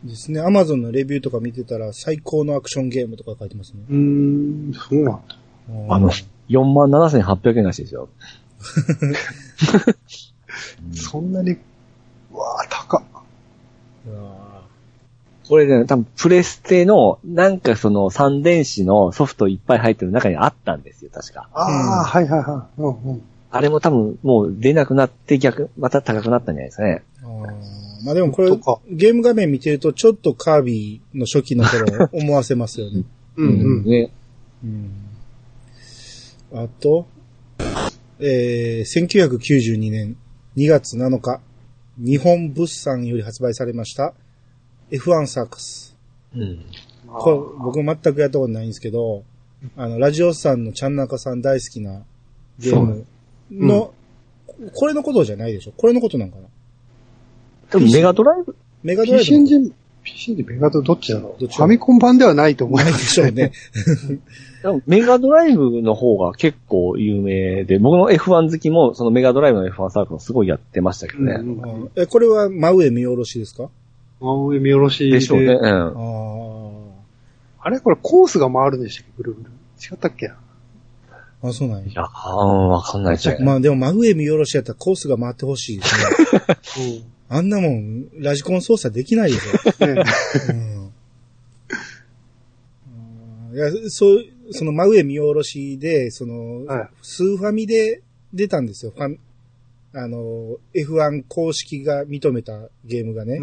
[0.03, 0.39] ですね。
[0.39, 3.79] アマゾンのレビューとか見てたら、最高のアクションゲームとか書いてますね。
[3.89, 5.35] うーん、そうなんだ。
[5.89, 6.09] あの、
[6.49, 8.09] 4万7800円らしいですよ。
[10.93, 13.03] そんなに、うわぁ、高っ。
[15.47, 21.49] これね、多分プレステの、なんかその三電子のソフトいっぱい入ってる中にあったんですよ、確か。
[21.53, 22.81] ああ、うんはいはいはい。
[22.81, 23.21] うんうん。
[23.51, 27.03] あれも多分もう出なくなって逆、また高くなったんじゃないですかね。
[27.23, 28.49] あーまあでもこれ
[28.89, 33.03] ゲーム画面見てるとちょっとカービィの初期の頃を思わせますよね。
[33.37, 33.85] うんうん。
[33.85, 34.11] ね。
[34.63, 34.91] うん。
[36.53, 37.07] あと、
[38.19, 40.17] えー、1992年
[40.55, 41.41] 2月7日、
[41.97, 44.13] 日本物産より発売されました、
[44.91, 45.95] F1 サーカス。
[46.35, 46.65] うん。
[47.07, 49.23] これ、僕全くやったことないんですけど、
[49.75, 52.03] あの、ラジオさんのちゃんなかさん大好きな
[52.59, 53.05] ゲーム
[53.51, 53.93] の、
[54.75, 55.71] これのことじゃないでしょ？
[55.75, 56.47] これのことなんかな？
[57.71, 63.13] 多分メガドライブ、メガドライブのエンジン、PC エンジンメガドどっちだろうファミコン版ではないと思いないでます。
[63.13, 63.51] しょうね。
[64.85, 71.33] メガドライブの方が結構有名で、僕の F1 好きもそのメガドライブの F1 サークルすごいやってましたけどね。
[71.33, 73.69] うんうんあえ、これは真上見下ろしですか？
[74.19, 75.53] 真上見下ろしでしょうね。
[75.53, 75.87] うあん。
[75.87, 77.65] あ。
[77.65, 79.11] あれこれコースが回るんでしたっけ？
[79.17, 79.49] ぐるぐる。
[79.81, 80.31] 違ったっけ？
[81.43, 81.93] あ、そうなんやい。
[81.93, 83.37] やー、わかんないですね。
[83.41, 85.95] まあでも真上見下ろしやったらコースが回ってほしいです
[86.79, 86.97] ね。
[87.29, 87.37] うん。
[87.37, 89.87] あんなもん、ラジコン操作できないでしょ。
[89.87, 90.03] ね
[90.49, 90.83] うん
[93.53, 98.01] いや、そう、その真上見下ろしで、その、はいスーファミで
[98.33, 98.93] 出たんですよ。
[98.95, 99.19] ファン、
[99.93, 103.39] あの、F1 公式が認めたゲームがね。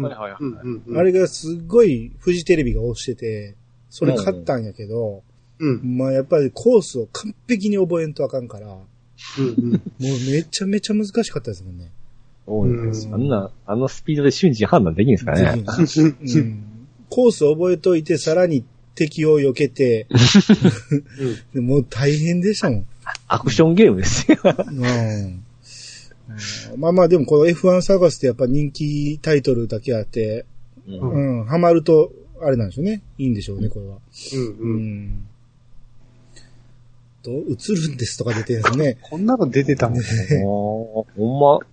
[0.95, 3.55] あれがすっごいフジテレビが押してて、
[3.89, 5.23] それ買ったんやけど、
[5.61, 5.97] うん。
[5.97, 8.87] まあやっぱりコースを完璧に覚えんとあかんから、も
[9.37, 9.75] うんうん。
[9.75, 11.91] うめちゃめちゃ難しかったですもんね。
[12.47, 15.63] そうですうんあんな、あのスピードで瞬時に判断できるんですかね。
[15.63, 16.65] うん
[17.09, 18.63] コースを覚えといて、さらに
[18.95, 20.07] 敵を避けて、
[21.53, 22.87] でもう大変でしたもん。
[23.27, 24.37] アクションゲームですよ。
[24.43, 25.43] うんうん
[26.77, 30.45] まあまあでもこの F1 サーガスってやっぱ人気タイトルだけあって、
[30.87, 33.01] うんうん、ハマると、あれなんでしょうね。
[33.17, 33.97] いいんでしょうね、これは。
[34.33, 35.27] うんううん。
[37.21, 37.23] ん。
[37.23, 38.97] と、映るんですとか出てるんですね。
[39.01, 40.05] こんなの出てたもんね。
[40.43, 41.65] ほんま、こ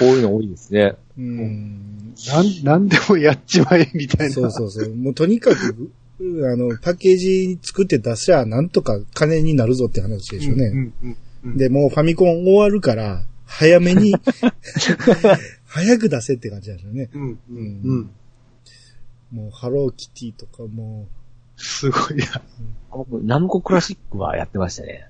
[0.00, 0.94] ういうの多いですね。
[1.18, 2.14] うん。
[2.26, 4.32] なん、なんでもやっちまえ、みたいな。
[4.32, 4.94] そうそうそう。
[4.94, 10.66] もうとにかく、あの、パッケージ作って出しゃ、なんとか金になるぞって話でしょうね。
[10.66, 11.56] うんうんうん。
[11.56, 14.14] で、もうファミコン終わるから、早めに、
[15.66, 17.10] 早く出せって感じなんでしょうね。
[17.12, 18.10] うんううんんうん。
[19.30, 21.06] もう、ハローキティとかも
[21.56, 22.42] すごいな。
[22.90, 25.08] 僕、ナムコクラシックはやってましたね。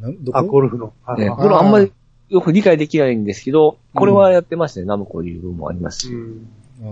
[0.00, 0.38] う、なんどこ？
[0.38, 0.92] あ、ゴルフの。
[1.04, 1.92] あね、のこれあんまり
[2.28, 4.86] よく理解できないんですけど、これはやってましたね。
[4.86, 6.12] ナムコいう部分もありますし。
[6.12, 6.48] うん。
[6.82, 6.84] あ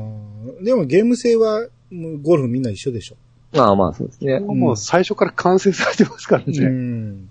[0.60, 1.66] ーでもゲーム性は、
[2.22, 3.16] ゴルフみんな一緒でしょ。
[3.52, 4.40] まあまあそうですね。
[4.40, 6.58] もう最初から完成されてますからうね。
[6.66, 7.22] ん。
[7.22, 7.28] ね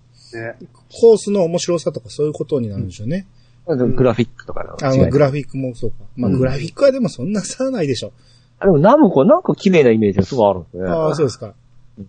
[1.01, 3.27] コースの面白さとかそういうことになるんでしょうね。
[3.67, 5.97] グラフィックとかのあ、違いまあ、グラフィックもそうか。
[6.15, 8.13] まあ、うんグラフィックはでもそんな差はないでしょ。
[8.59, 10.89] あでもナムコなんか綺麗なイメージがすごいあるんですね。
[10.89, 11.53] ああ、そうですか。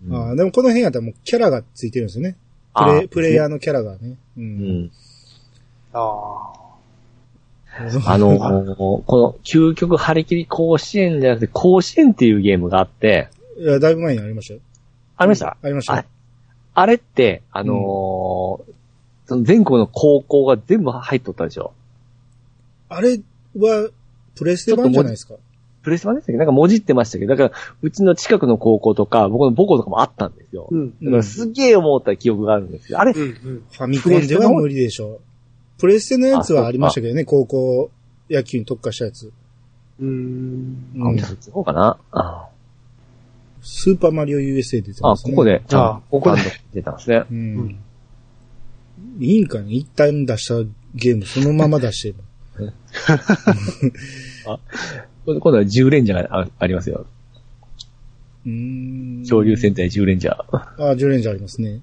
[0.09, 2.33] うんああでもこの辺やったらもうキャラがついてるんですよね。
[2.75, 4.17] プあレイ、プレイヤーのキャラがね。
[4.37, 4.41] う。
[4.41, 4.91] うんん。
[5.93, 6.53] あ
[8.05, 8.37] あの、
[8.75, 14.59] この究極張り切り甲子園じゃなくて甲子園っていうゲームがあって、いや、だいぶ前にありましたよ。
[15.15, 16.03] ありました、ありましたよ。
[16.73, 18.77] あれって、あのー
[19.29, 21.73] その全国の高校が全部入っとったでしょ
[22.87, 23.19] あれ
[23.57, 23.89] は、
[24.35, 25.33] プレステ版じゃないですか？
[25.87, 26.37] プレスマでしたっけ？
[26.37, 27.25] なんかもじってましたけ？
[27.25, 30.67] ど、だから、うちの近くの高校とか、僕の母校とかもあったんですよ。
[30.69, 30.89] うん。
[31.01, 33.29] だからすげえ思った記憶があるんですけど、あれ、うんうん。
[33.71, 35.21] ファミコンでは無理でしょう？
[35.79, 37.89] プレステのやつはありましたけどね、高校
[38.29, 39.31] 野球に特化したやつ。
[40.01, 40.91] うーん。
[40.93, 41.97] うんあ、そっちの方かな？
[42.11, 42.49] あ
[43.61, 45.31] スーパーマリオ USA 出てあ、ますね。
[45.31, 45.45] ここ。
[45.45, 46.41] で、あここで
[46.73, 47.15] 出たんですね。
[47.17, 47.25] う。
[47.31, 47.79] うんん。
[49.19, 49.71] いいんかね？
[49.73, 50.55] 一旦出した
[50.95, 52.15] ゲームそのまま出してる。
[55.35, 57.05] 今度は10レンジャーがあありますよ。
[58.45, 59.19] うーん。
[59.21, 60.57] 恐竜戦隊10レンジャー。
[60.57, 61.81] ああ、10レンジャーありますね。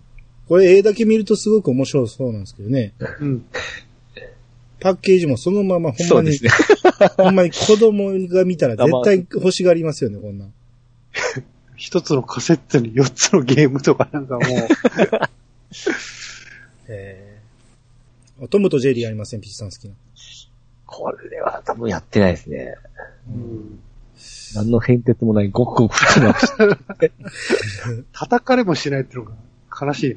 [0.48, 2.94] これ絵だけ見るとすごく面白そうなんですけどね。
[3.20, 3.44] うん。
[4.80, 6.50] パッケージもそのままほんまに、そうですね。
[7.16, 10.52] ほんまに子供が見たら絶対欲しがりますよね、こんなん。
[11.76, 14.44] 一つのカセットに四つのゲームとかなんかもう、
[16.88, 19.94] えー、トムとジェリーありません、ピチさん好きな。
[20.86, 22.76] これは多分やってないですね。
[23.28, 23.80] うん
[24.54, 26.34] 何の変哲もないごくごく普通の
[28.12, 30.16] 叩かれもしないっていうのが悲しい。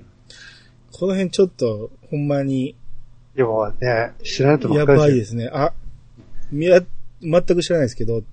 [0.91, 2.76] この辺ちょっと、ほんまに、い
[3.36, 3.46] や、
[3.82, 5.50] ね、知らないとばやっかりでばいですね。
[5.52, 5.74] あ、
[6.52, 6.82] みや、
[7.22, 8.24] 全く知らないですけど、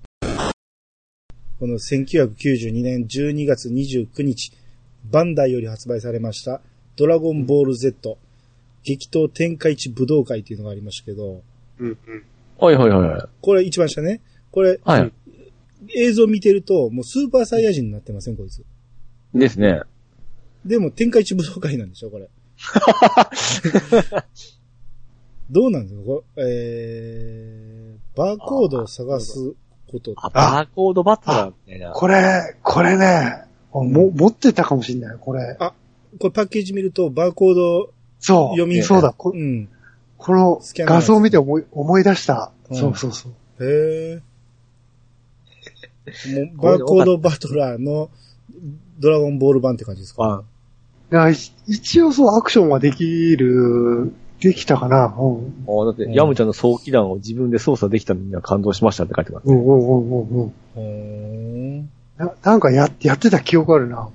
[1.59, 4.53] この1992年12月29日、
[5.11, 6.61] バンダイより発売されました、
[6.97, 8.19] ドラゴンボール Z、
[8.83, 11.43] 激闘天下一武道会っていうのがありましたけど、
[11.79, 12.25] うんうん。
[12.59, 13.29] はいはいはいはい。
[13.41, 14.21] これ一番下ね。
[14.55, 15.13] これ、はい。
[15.97, 18.65] 映像見てると、もうスーパーサイヤ人になってません、こいつ。
[19.35, 19.81] ですね。
[20.65, 22.29] でも、天下一武道会なんでしょ、これ。
[25.51, 26.03] どうなんですか？
[26.07, 29.55] これえー、バーコードを探す
[29.91, 30.15] こと。
[30.17, 31.91] あ、バーコードバトラーみたいな。
[31.91, 35.57] これ、これね、も、持ってたかもしんない、これ。
[35.59, 35.73] こ
[36.29, 38.57] れパッケージ見ると、バーコード、そう。
[38.57, 39.13] 読みそうだ。
[39.13, 39.69] こうん。
[40.17, 42.53] この画像を見て思い、思い出した。
[42.71, 43.33] うんそうそうそう。
[43.65, 44.23] へえ。
[46.07, 48.11] もう、バーコードバトラーの
[48.99, 50.45] ドラゴンボール版って感じですか？
[51.13, 51.35] いやい
[51.67, 55.15] 一応そう、アクションはできる、できたかな。
[55.17, 55.55] うん。
[55.69, 59.45] あだって、ヤムちゃんの早期弾を自分で操作できたのには感動しましたって書いてます。
[59.47, 60.53] うんうんうんうんうん。
[60.75, 61.91] ほーん。
[62.19, 63.97] ななんかや、やってた記憶あるな。
[63.97, 64.11] も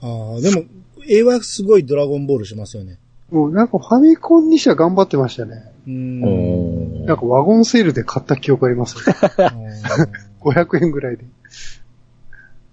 [0.00, 0.64] ああ、でも、
[1.06, 2.98] 絵はすごいドラゴンボールしますよね。
[3.30, 5.72] う、もうなんかファミコンにしては頑張ってましたね。
[5.86, 6.22] うーん。
[6.22, 8.96] うんなんかワゴンセールで買った記憶あります。
[9.08, 11.24] あー500円ぐらいで。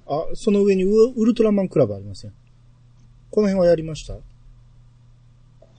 [0.08, 2.32] あ、その上にウウルトラマンクラブありますよ。
[3.32, 4.14] この辺はやりました？
[4.14, 4.18] い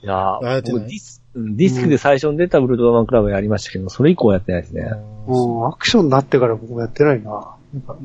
[0.03, 4.90] やーディス、うんディスクで最初に出たウルトラマンクラブやりましたけど、それ以降はやってないですね。
[5.29, 7.31] うん、アクションになってから僕もやってないな。
[7.31, 7.57] も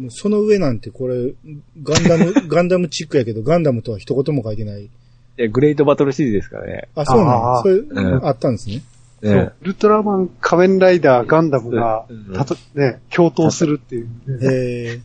[0.07, 1.33] うその上なんてこれ、
[1.83, 4.85] ガンダム、 ガンダムチックやけど、ガンダムとは一言も書いてない。
[4.85, 4.89] い
[5.37, 6.89] やグレートバトルシリーズですからね。
[6.95, 8.81] あ、そうなんそれ、うんあったんですね。
[9.23, 14.47] そうね、ウルトラマン、仮面ライダー、ガンダムがうん、たと、ね、共闘するっていう、ね。
[14.47, 15.01] へ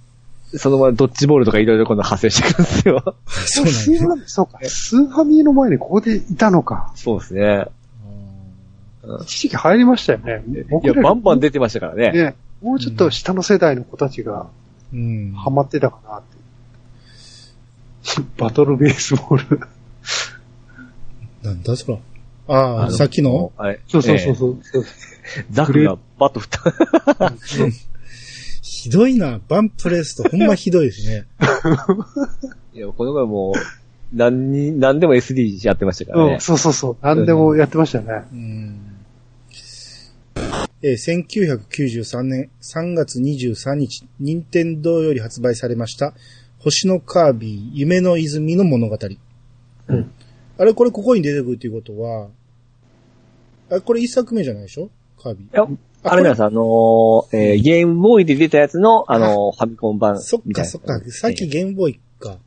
[0.52, 0.59] え。
[0.59, 3.02] そのままドッジボールとかいろいろ今度派生してくるんですよ。
[3.26, 3.98] そうなんスーですね。
[3.98, 6.92] ファミそうか、スーファミの前にここでいたのか。
[6.94, 7.66] そうですね。
[9.22, 10.42] 一時期入りましたよね。
[10.83, 12.12] いや、バンバン出てましたからね。
[12.12, 14.46] ね、もうちょっと下の世代の子たちが
[14.92, 15.33] うん。
[15.33, 16.37] ハマってたかなって。
[18.38, 19.61] バトルベースボール。
[21.42, 21.98] なんだそら。
[22.48, 23.52] ああ、さっきの？
[23.56, 23.80] はい。
[23.88, 24.59] そうそうそうえそう。
[24.82, 26.50] えザクがバット振っ
[27.18, 27.32] た。
[28.62, 29.40] ひどいな。
[29.48, 31.26] バンプレスとほんまひどいですね。
[32.74, 36.40] いや、この頃もう、何に、何でも SD やってましたからねうん、。
[36.40, 36.96] そうそうそう。
[37.02, 38.06] 何でもやってましたね。
[38.32, 38.80] うん。
[40.82, 46.14] えー1993年3月23日、任天堂より発売されました、
[46.59, 48.98] 星のカービィ、夢の泉の物語。
[49.88, 50.11] うん
[50.59, 52.29] あれ、これここに出てくるっていうことは、
[53.71, 54.90] あ、これ一作目じゃないでしょ？
[55.23, 55.47] カービィ。
[55.47, 55.66] いや、
[56.05, 60.21] あれなんです、あのーえーゲームボーイで出たやつの、あのーファミコン版。
[60.21, 61.01] そっみたいなかそっか。
[61.11, 62.38] さっきゲームボーイか。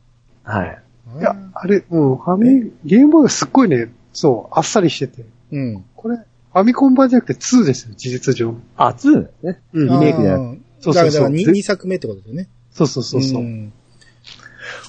[0.44, 0.82] はい。
[1.18, 5.24] いや、あれ、うん、ファミ、ゲームボーイがすっごいね、そう、あっさりしてて。
[5.52, 5.84] うん。
[5.96, 8.54] これ、ファミコン版じゃなくて2ですよ、事実上。
[8.76, 9.60] あ、2なんですね。
[9.74, 12.48] うんリメイクじゃなそうそうそうだからにで二作目ってことですよね。
[12.72, 13.42] そうそうそうそう。
[13.42, 13.72] ん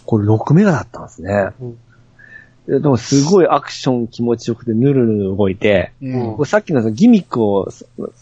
[0.06, 1.50] これ6メガだったんですね。
[1.60, 1.78] うん
[2.68, 7.70] でもすごいアクション気持ちよくてぬるぬる動いて、うんさっきのそのギミックを、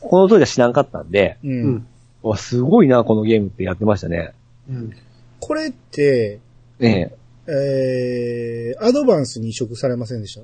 [0.02, 1.48] この当時は知らんかったんで、う。
[1.48, 1.88] うんん。
[2.24, 4.34] わすごいな、このゲームってやってましたね。
[4.70, 4.94] うん。
[5.40, 6.40] これって、
[6.80, 7.16] ええ。
[7.52, 10.40] えー、アドバンスに移植されませんでし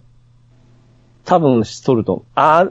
[1.24, 1.36] た？
[1.36, 2.26] 多分しとると。
[2.36, 2.70] あ、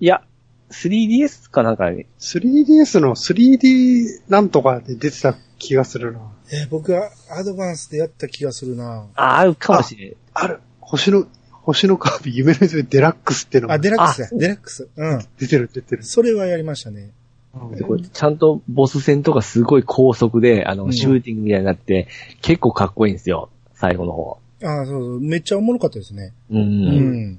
[0.00, 0.22] いや、
[0.70, 6.20] 3DS かなんかに、3DS の 3D なんとかで出てた気がするな。
[6.52, 10.14] えー僕はアドバンスでやった気がするなあ、あるかもしれん。
[10.34, 10.60] ある。
[10.80, 14.28] 星の、星のカービィ、夢の泉デラックスってのあ、がデラックスだ。
[14.32, 14.88] デラックス。
[14.94, 15.24] うん。
[15.38, 16.02] 出てる出てる。
[16.02, 17.10] それはやりましたね。
[17.54, 22.08] うんでこれちゃんとボス戦とかすごい高速で、あの、うんシューティングみたいになって、
[22.42, 23.48] 結構かっこいいんですよ。
[23.74, 24.38] 最後の方。
[24.62, 25.20] ああ、そうそう。
[25.20, 26.32] めっちゃおもろかったですね。
[26.50, 26.58] うん。
[26.58, 27.38] うん。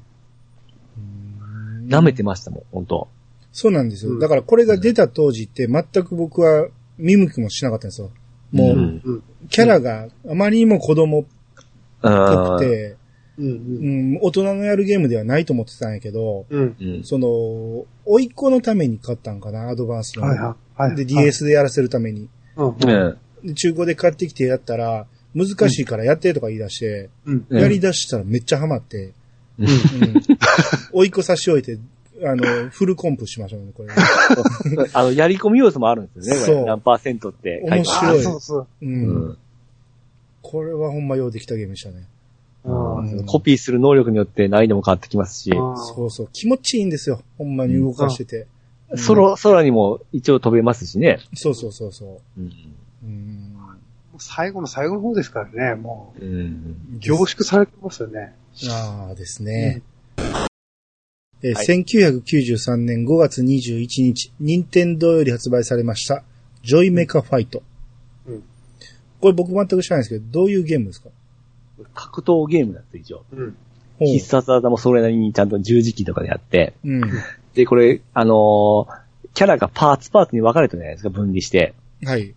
[1.88, 3.08] 舐めてましたもん、本当
[3.52, 4.12] そうなんですよ。
[4.14, 8.12] うんだからこれが出た当時って全く僕は見向きもしなかったんですよ。
[8.52, 9.24] もう、うんうん。
[9.50, 11.26] キャラがあまりにも子供っ
[12.02, 12.96] ぽくて、
[13.38, 13.48] うん。
[13.48, 13.50] う
[14.18, 16.76] ん、大人のやるゲームではないと思ってたんやけど、うん。
[16.80, 17.04] うん。
[17.04, 20.26] その、甥いっ子のために買ったんかな、アドバンスの。
[20.26, 20.82] はいはい。
[20.82, 20.96] はい。
[20.96, 22.30] で、DS でやらせるために。
[22.56, 22.78] うん。
[22.78, 25.06] で中古で買ってきてやったら、
[25.36, 27.46] 難しいからやってとか言い出して、うん。
[27.50, 29.14] うんやり出したらめっちゃハマって、
[29.60, 29.74] うんうん。
[30.94, 31.78] 甥いっ子差し置いて、
[32.24, 33.90] あの、フルコンプしましょうね、これ。
[34.94, 36.66] あの、やり込み要素もあるんですよね、こそうれ。
[36.66, 38.68] 何パーセントって書いて面あ白いあそうそう。
[38.82, 38.86] う。
[39.32, 39.38] ん
[40.42, 42.08] これはほんまようできたゲームでしたね。
[42.64, 46.30] うんうんコピーする能力によって難易度も変わってきますし、そうそう。
[46.34, 47.22] 気持ちいいんですよ。
[47.38, 48.38] ほんまに動かしてて。
[48.40, 48.46] うん
[49.08, 51.20] 空、空にも一応飛べますしね。
[51.34, 52.46] そうそうそうそうん。
[52.46, 52.50] う。
[53.04, 53.56] うん。
[54.20, 56.76] 最後の最後の方ですからね、もうん。
[56.96, 58.34] う、凝縮されてますよね。
[58.70, 59.82] ああですね。
[61.48, 66.24] えーはい1993年5月21日、任天堂より発売されました、
[66.64, 67.62] ジョイメカファイト。
[68.28, 68.44] うん
[69.22, 71.10] これ僕全く知らないんですけど、どういうゲームですか？
[71.94, 73.24] 格闘ゲームなんです、一応。
[73.32, 73.56] うん。
[74.00, 77.02] 必殺技もそれなりにちゃんと十字キーとかでやって、うん。
[77.54, 81.74] で、これ、あのーキャラがパーツパーツに分かれてるじゃないですか、分離して。
[82.04, 82.34] はい。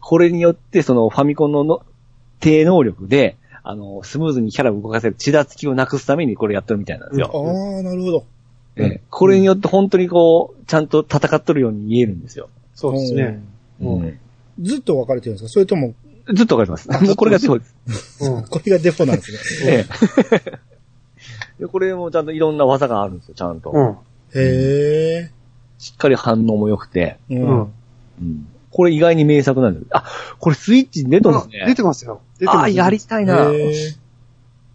[0.00, 1.82] これによって、そのファミコンのの
[2.40, 7.78] 低能力で、あの、スムーズにキャラを動かせる血だつきをなくすためにこれやってるみたいなんですあよ。
[7.78, 8.24] あ、なるほど。
[8.76, 12.48] ええこれによって本当にこう、ちゃんと戦っとるように見えるんですよ。
[12.74, 13.42] そうですね。
[13.80, 14.18] うんうん
[14.60, 15.48] ずっと分かれてるんですか？
[15.48, 15.94] それとも、
[16.34, 16.88] ずっとわかります。
[16.90, 18.24] もうこれがデフォです。
[18.28, 18.44] うん。
[18.44, 19.72] これがデフォなんですね。
[19.72, 19.86] え
[20.36, 20.58] え
[21.60, 23.70] でこれもちゃんといろんな技があるんですよ、ちゃんと。
[23.70, 23.90] うん。
[24.34, 25.30] へえ。
[25.78, 27.16] しっかり反応も良くて。
[27.30, 27.72] ううんん。
[28.20, 29.86] うんこれ意外に名作なんです。
[29.90, 30.04] あ、
[30.38, 31.66] これスイッチに出とるんですね。
[31.66, 32.20] 出てますよ。
[32.38, 32.58] 出てます。
[32.64, 33.50] あ、やりたいな。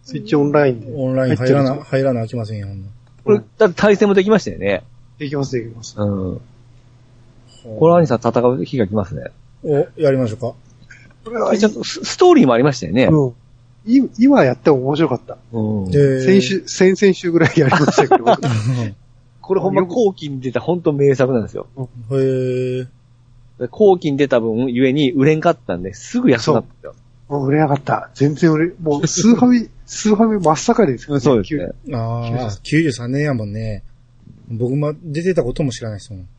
[0.02, 0.92] スイッチオンラインで。
[0.94, 2.68] オンライン入らな、入らなあきませんよ。
[3.24, 4.84] これ、だって対戦もできましたよね。
[5.18, 5.94] できます、できます。
[5.98, 6.40] うん。
[7.78, 9.24] これ兄さん戦う日が来ますね。
[9.64, 10.54] お、やりましょうか。
[11.24, 13.06] これはちゃんとスストーリーもありましたよね。
[13.06, 13.34] うん。
[13.86, 15.38] い今やっても面白かった。
[15.52, 15.90] うん。
[15.90, 18.24] で先週、先々週ぐらいやりましたけど。
[19.40, 21.68] これほんま後期に出た本当名作なんですよ。
[22.10, 22.86] へえ。
[23.58, 26.94] で後期に出た分、ゆえに売れんかったんで、すぐ安くなったんですよ。
[27.28, 28.10] もう売れなかった。
[28.14, 31.72] 全然売れ、もう、スーファミ、 スーファミ真っ盛りですよ、そうですね。
[31.94, 33.82] ああ、93年やもんね。
[34.48, 36.28] 僕も出てたことも知らないですもん。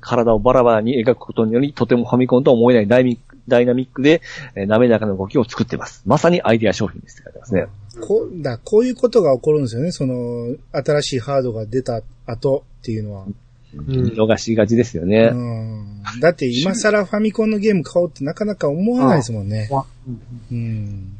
[0.00, 4.22] 体をバラバラに描くことにより、とてもファミコンとは思えないダイミダイナミックで、
[4.54, 6.02] えー滑らかな動きを作っています。
[6.06, 7.66] まさにアイデア商品ですって書いてますね。
[8.00, 9.92] こう、だこういうことが起こるんですよね。
[9.92, 13.24] その、新しいハードが出た後っていうのは。
[13.24, 13.34] うん
[13.74, 15.30] 逃しがちですようね。
[15.30, 16.02] ん。
[16.20, 19.68] だって今更ファミコンのゲーム買おうってなかなか思わないですもんね。
[19.70, 21.16] わうんうん。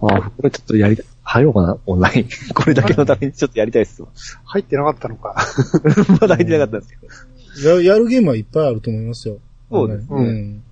[0.00, 1.06] ああ、これちょっとやりたい。
[1.22, 2.28] 入ろうかな、オンライン。
[2.54, 4.08] これだけのためにちょっとやりたいですわ。
[4.44, 5.34] 入ってなかったのか。
[6.20, 6.92] まだ入ってなかったんです
[7.58, 7.82] けど。
[7.82, 9.38] ややるゲームはいっぱいあると思いますよ。
[9.70, 10.06] そうですね。
[10.10, 10.62] うん。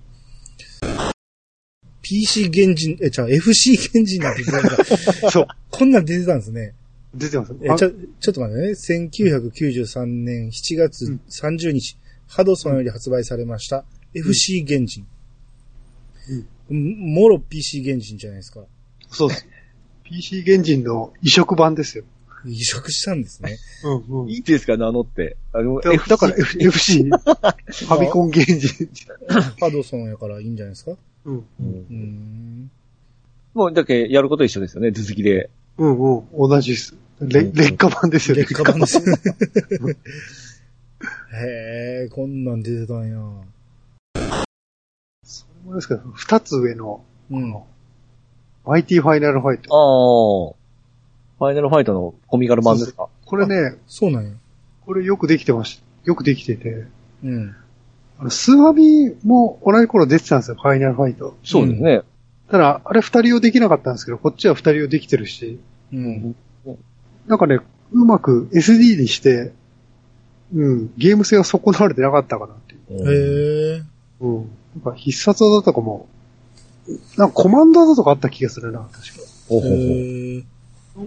[2.01, 5.47] PC 原人、え、じゃあ FC 原人なんて言ってた そう。
[5.69, 6.73] こんなん出てたんですね。
[7.17, 7.55] 出てます。
[7.61, 7.75] え、ちょ、
[8.19, 8.69] ちょっと待ってね。
[8.71, 11.97] 1993年7月30日、
[12.27, 15.05] ハドソンより発売されました、FC 原人。
[16.29, 18.61] うんもろ PC 原人じゃないですか。
[19.09, 19.47] そうです。
[20.03, 22.03] PC 原人の移植版ですよ。
[22.45, 23.57] 移植したんですね。
[23.83, 24.29] うんうん。
[24.29, 25.37] いいですか、名乗って。
[25.53, 28.89] あの、だだから F- FC、 ファミコン原人。
[29.59, 31.35] ハドソンやからいいんじゃないですかうん。
[31.35, 31.45] うん
[31.89, 32.71] うん。
[33.53, 35.49] もう、だけやること一緒ですよね、続きで。
[35.77, 36.23] うんうん。
[36.37, 36.95] 同じです。
[37.21, 38.43] れ劣化版ですよね。
[38.43, 38.99] 劣化版です。
[41.33, 43.17] へえ、こんなん出てたんや。
[45.23, 47.55] それもですけど、二つ上の、うん。
[48.65, 50.55] マイティファイナルファイあト。
[50.55, 50.57] あ。
[51.39, 53.09] ファイナルファイトのコミカル版ですか？
[53.25, 54.31] これね、そうなんや。
[54.85, 56.85] これよくできてましよくできてて、
[57.23, 57.55] うん。
[58.19, 61.37] あの、スーファミも同じ頃出てたんですよ、ファイナルファイト。
[61.43, 62.01] そうですね。
[62.49, 65.59] ただ、あれ二人用できなかったんですけど、こっちは二人用できてるし、
[65.93, 66.35] うん。
[67.27, 67.59] なんかね、
[67.91, 69.53] うまく SD にして、
[70.53, 73.75] うん、ゲーム性は損なわれてなかったかなっていう。
[73.75, 73.83] へえ。
[74.21, 74.35] うん。
[74.75, 76.07] なんか必殺技とかも、
[77.17, 79.01] なんかコマンド技とかあった気がするな、確か。
[79.49, 79.67] ほうほ。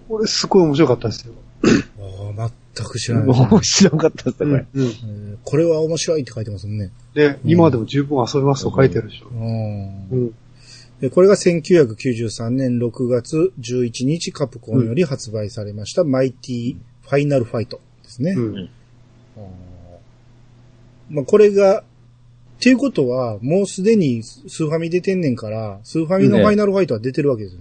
[0.09, 1.35] これすごい面白かったですよ。
[2.37, 4.67] ああ、全く知らない知らなかったですね、これ。
[4.75, 4.87] うん。
[4.87, 6.91] えーこれは面白いって書いてますもんね。
[7.15, 9.29] で、今でも十分遊べますと書いてあるでしょ。
[9.29, 10.35] うんうん。
[11.01, 18.33] でこれが1993年6月11日カプコンより発売されました、マイティファイナルファイトですね。
[18.33, 18.71] うん。
[21.11, 21.85] まあ、これが、っ
[22.61, 27.61] ていうことは、もうすでにスーファミ出てんねんから、スーファミのファイナルファイトは出てるわけですよ。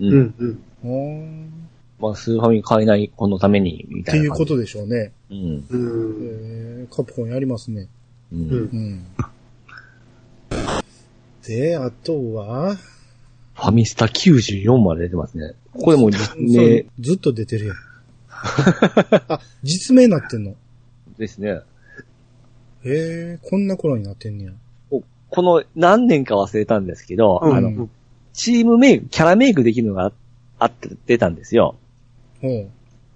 [0.00, 0.06] う。
[0.06, 0.60] うんん。
[0.84, 1.68] うん。
[1.98, 4.20] まあ、スーファミ買えない子のために、みったいな感じ。
[4.20, 5.12] ていうことでしょうね。
[5.30, 5.64] うん。
[5.70, 6.16] うん。
[6.82, 7.88] えー、カプコンやりますね。
[8.30, 8.36] う。
[8.36, 8.50] うんん。
[8.50, 9.06] うん。
[11.46, 12.76] で、あとは、
[13.54, 15.54] ファミスタ94まで出てますね。
[15.72, 17.76] ここでもう、そうね、ずっと出てるやん。
[19.28, 20.54] あ、実名なってんの？
[21.18, 21.50] ですね。
[21.50, 21.60] へ
[22.84, 24.52] え、こんな頃になってんねや。
[25.28, 27.88] この何年か忘れたんですけど、うんあの、
[28.32, 30.12] チームメイク、キャラメイクできるのが
[30.58, 31.76] あって出たんですよ。
[32.40, 32.68] ほう。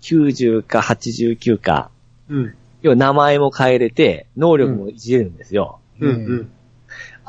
[0.02, 1.90] 90か89か。
[2.28, 2.54] うん。
[2.82, 5.78] 要は名前も変えれて、能力もいじれるんですよ。
[6.00, 6.10] うん。
[6.10, 6.50] うん。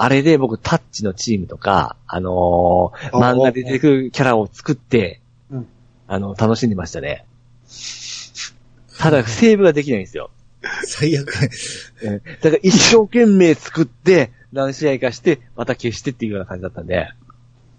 [0.04, 5.22] あれで僕、タッチのチームとか、あのーあ漫画で出てくるキャラを作って、
[5.52, 5.68] うん
[6.08, 7.26] あの、楽しんでましたね。
[8.97, 10.32] ただ、セーブができないんですよ。
[10.86, 11.32] 最悪。
[11.32, 17.08] だから一生懸命作って、何試合かして、また消してっていうような感じだったんで。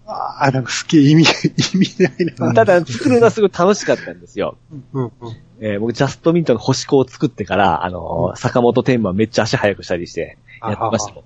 [0.05, 2.53] ああ、なんかすっげえ意味、意味ないな。
[2.53, 4.57] ただ、作るのはすごい楽しかったんですよ。
[4.93, 5.03] うん。
[5.03, 5.11] うん。
[5.59, 11.23] えー僕、ジャストミントの星子を作ってから、あのー坂本天馬めっちゃ足早くしたりして、やってましたもん。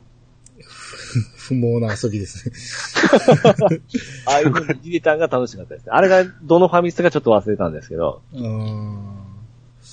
[1.35, 2.55] 不毛な遊びですね。
[4.25, 5.91] ああいう風に入れたんが楽しかったですね。
[5.93, 8.21] あれが、どのファミスタかちょっと忘れたんですけど。
[8.33, 8.97] うーん。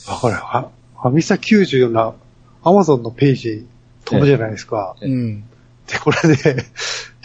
[0.08, 0.68] あ、これ、ファ
[1.00, 2.14] ファミスタ94な、
[2.62, 3.66] アマゾンのページ
[4.04, 4.96] 飛ぶじゃないですか。
[5.00, 5.44] うん。
[5.86, 6.64] で、これで、で、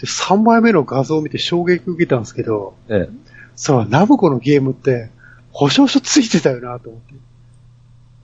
[0.02, 3.30] 3枚目の画像を見て衝撃受けたんですけど、ええ。
[3.56, 5.10] そう、ナムコのゲームって、
[5.52, 7.14] 保証書ついてたよなと思って。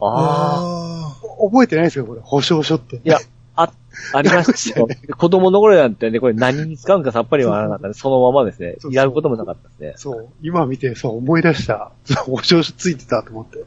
[0.01, 0.97] ああ。
[1.13, 2.97] あ覚えてないですかこれ、保証書って。
[2.97, 3.19] いや、
[3.57, 3.73] あ、
[4.13, 4.89] ありましたよ。
[5.17, 9.93] 子供の頃なんてね、これ何に使うんかさっぱりわからなかったんで、そのままですねやることもなかったですね。
[9.97, 11.93] そう、今見て、そう、思い出した。
[12.05, 13.65] そう保証書ついてたと思って。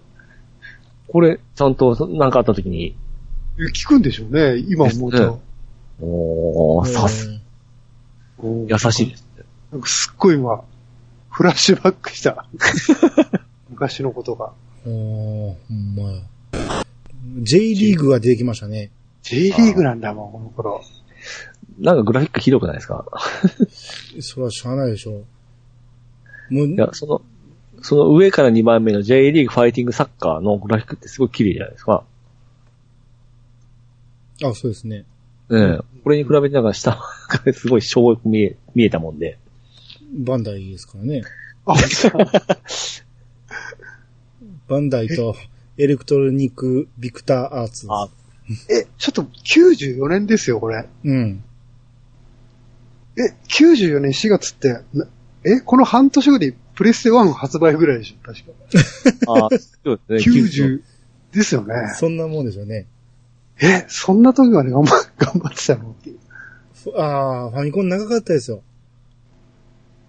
[1.07, 2.95] これ、ちゃんと、なんかあった時に、
[3.57, 5.39] え聞くんでしょうね、今思うと。
[6.01, 6.85] おー、あ。
[6.85, 7.27] さす、
[8.41, 9.43] うん優しいですね。
[9.71, 10.63] なんかすっごい今、
[11.29, 12.45] フラッシュバックした。
[13.69, 14.53] 昔のことが。
[14.85, 16.21] おーほんまや。
[17.41, 18.91] J リーグが出てきましたね。
[19.23, 20.81] J リーグなんだもん、この頃。
[21.79, 23.05] なんかグラフィックひどくないですか？
[24.19, 25.23] それはしゃあないでしょ。
[26.49, 27.21] もうい、や、その、
[27.81, 32.03] その上から2番目の J リーグファイティングサッカーのグラフィックってすごい綺麗じゃないですか。
[34.43, 35.05] あ、そうですね。
[35.49, 35.83] うん。
[36.03, 39.37] これに比べてなんか下がすごいしょぼく見え、見えたもんで。
[40.11, 41.21] バンダイですからね。
[41.65, 41.75] あ、
[44.67, 45.35] バンダイと
[45.77, 47.87] エレクトロニックビクターアーツ。
[47.89, 48.09] あ
[48.69, 50.87] え、ちょっと94年ですよ、これ。
[51.05, 51.43] うん。
[53.17, 55.07] え、94年4月って、な
[55.43, 59.45] え、この半年後にプレステ1発売ぐらいでしょ、確か。
[59.45, 59.49] あ、
[59.83, 60.35] そうですね。
[60.35, 60.81] 90
[61.31, 61.73] ですよね。
[61.95, 62.87] そんなもんでしょうね。
[63.61, 65.91] え、そんな時まで頑張 頑張ってたの？
[65.91, 66.17] っていう。
[66.73, 68.63] ふああ、ファミコン長かったですよ。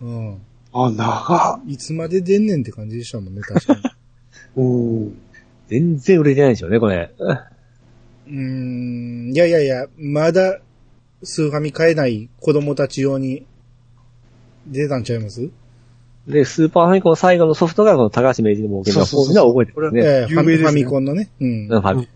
[0.01, 0.38] うん。
[0.72, 3.80] あ、長いつまで出んねんって感じでしたもんね、確かに。
[3.80, 3.82] っ。
[4.57, 4.64] う
[5.07, 5.18] ん。
[5.68, 7.12] 全然売れてないでしょうね、これ。
[8.31, 9.33] うーん。
[9.33, 10.61] いやいやいや、まだ、
[11.22, 13.45] スーファミ買えない子供たち用に
[14.66, 15.51] 出たんちゃいます？
[16.26, 20.01] で、スーパーファミコン最後のソフトがこの高橋名人の冒険のそうそうそう方は覚えてるね。
[20.03, 21.31] ええファミ有名ですねファミコンのね。
[21.41, 21.49] うん。
[21.49, 22.09] うんファミ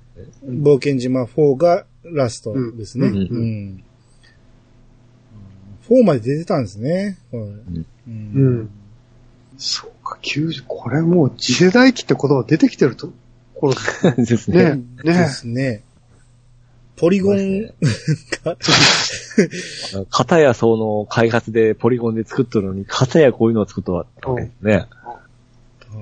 [0.47, 3.09] 冒険島4がラストですね。
[3.09, 3.85] ううんん。
[5.89, 7.19] 4まで出てたんですね。
[7.33, 8.15] はいうんう
[8.63, 8.71] ん。
[9.59, 13.13] そうか、90、これもう次世代機って言葉出てきてると
[13.55, 14.77] ころです ですね。
[14.77, 14.83] ね。
[15.03, 15.83] でねすね。
[16.97, 17.63] ポリゴン
[18.45, 18.57] が、
[20.11, 24.87] 片やその開発でポリゴンで作っとるのに、片やこういうのを作っとるわけですね。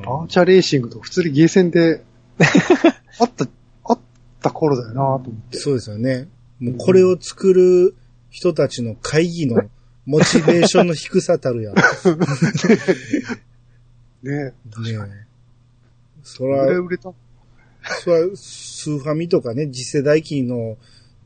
[0.05, 2.03] バーチャレーシングと普通にゲーセンで、
[3.18, 3.47] あった、
[3.84, 3.99] あっ
[4.40, 5.59] た頃だよなと思って。
[5.59, 6.28] そうですよね。
[6.61, 7.95] もうこれを作る
[8.30, 9.62] 人たちの会議の
[10.07, 11.72] モチベーションの低さたるや。
[14.22, 14.53] ねね
[16.22, 16.49] そえ。
[16.49, 17.12] 売れら、売れた。
[17.83, 20.76] そら、スーファミとかね、次世代機の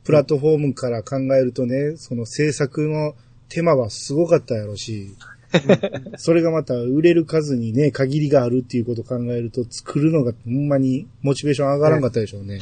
[0.05, 3.15] プラットフォームから考えるとね、その制作の
[3.49, 5.15] 手間はすごかったやろし、
[6.17, 12.59] それがまた売れる数にね、限りがあるっていうことを考えると、作るのがほんまにモチベーション上がらんかったでしょうね。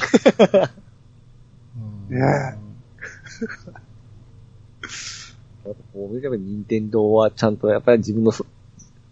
[2.09, 2.57] う んね
[5.93, 8.45] こうやっぱり任天堂はちゃんとやっぱり自分のそ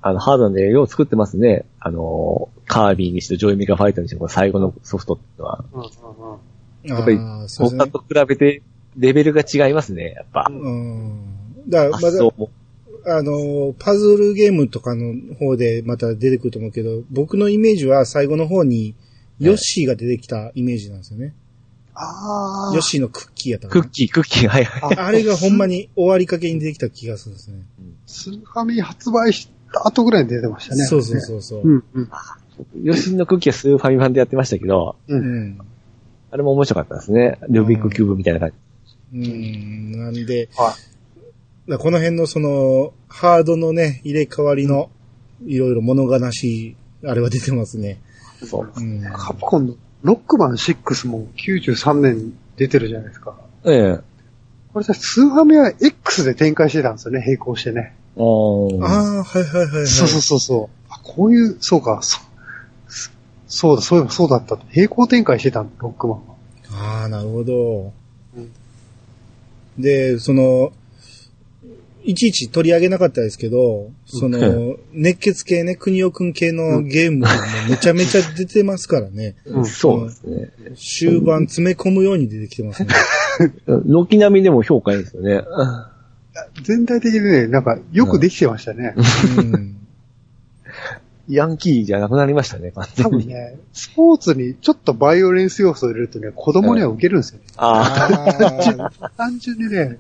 [0.03, 1.65] あの、ハードでよう作ってますね。
[1.79, 5.65] あの、カービィにしてジョイメガファイターにしてこの最後のソフトっていうのは。
[5.73, 6.37] うんうんうん
[6.83, 7.85] やっぱりあーそうですね。
[7.85, 8.61] 他と比べて
[8.97, 10.47] レベルが違いますね、やっぱ。
[10.49, 11.69] うん。
[11.69, 12.19] だから、まだ。
[13.05, 18.95] あの、パズルゲームとかの方でまた出てくると思うけど、僕のイメージは最後の方に、
[19.39, 21.33] ヨッシーが出てきたイメージなんですよね。
[21.95, 22.75] ああ。
[22.75, 24.95] ヨッシーのクッキーやったかなクッキー、クッキー、はいはい。
[24.97, 27.63] あれがほんまに終わりかけに出てきた気がするんですね。
[28.05, 29.33] スーファミ発売
[29.79, 30.83] 後ぐらいに出てましたね。
[30.85, 31.61] そうそうそうそう。
[31.63, 32.09] うんうん。
[32.83, 35.15] ヨッシーのクッキーはスーファミ版でやってましたけど、う。
[35.15, 35.59] うんん。
[36.31, 37.37] あれも面白かったですね。
[37.49, 38.51] ルービックキューブみたいな感
[39.13, 39.29] じ。
[39.29, 39.91] うん。
[39.91, 40.77] なんで、はだか
[41.67, 44.89] らこの辺のその、ハードのね、入れ替わりの、
[45.45, 47.99] いろいろ物悲しい、あれは出てますね。
[48.43, 48.71] そう。
[48.75, 49.03] うん。
[49.13, 53.35] カプコンのロックマン6も93年に出てるじゃないですか。
[53.65, 53.99] ええ。
[54.73, 57.95] これさ、スーファミは X で展開してたんですよね、並行してね。
[58.17, 59.87] ああ、はいはいはい、はい。
[59.87, 60.83] そうそうそうそう。
[60.89, 62.19] あ、こういう、そうか、そ
[63.47, 64.65] そうだ、そういえばそうだったと。
[64.75, 66.33] 並行展開してたんだ、ロックマンは。
[67.01, 67.93] ああ、なるほど。
[68.35, 68.51] うん
[69.77, 70.71] で、その、
[72.03, 77.27] いちいち取り上げなかったですけど、その、熱血系ね、国尾くん系のゲームも
[77.69, 79.35] めちゃめちゃ出てますからね。
[79.45, 80.51] うんそうですね。
[80.75, 82.89] 終盤詰め込むように出てきてますね。
[83.87, 85.43] 軒並みでも評価いいですよね。
[86.63, 88.95] 全体的にね、なんか、よくできてましたね。
[89.37, 89.77] うん。
[91.29, 93.25] ヤンキーじゃなくなりましたね、完多全に。
[93.25, 97.45] 分ね、スポーツにちょっとバイオレンス要素を入れるとね、子供には受けるんですよね。
[97.55, 99.99] ああ単純にね、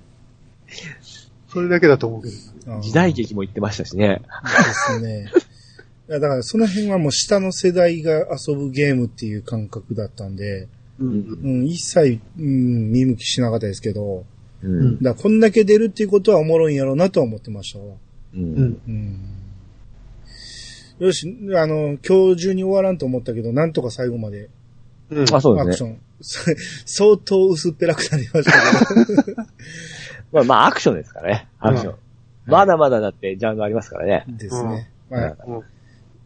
[1.47, 2.81] それだけだと思うけど。
[2.81, 4.21] 時代劇も言ってましたしね。
[4.57, 5.31] ですね。
[6.09, 10.67] いやだからその辺はもう下の世代が遊ぶゲームっていう感覚だったんで、
[10.99, 11.39] うん。
[11.43, 14.25] うん、一切、うん、見向きしなかったですけど、
[14.63, 14.97] うん。
[15.01, 17.85] だからこんだけ出るっていうことはおもろいんやろうなとは思ってましたわ。
[17.85, 18.37] う。
[18.37, 18.81] うんん。
[18.87, 19.19] うん。
[20.99, 24.49] よし、あの、今日中に終わらんと思ったけど、なんとか最後まで
[25.09, 25.35] うん。
[25.35, 25.91] あ、そうですね。
[25.91, 29.43] アクション、 相当薄っぺらくなりましたけど。
[30.31, 31.47] まあまあ、アクションですからね。
[31.59, 31.95] アクション。
[32.45, 34.25] まだまだだってジャンルありますからね。
[34.27, 34.89] ですね。
[35.11, 35.63] うんまあ、うん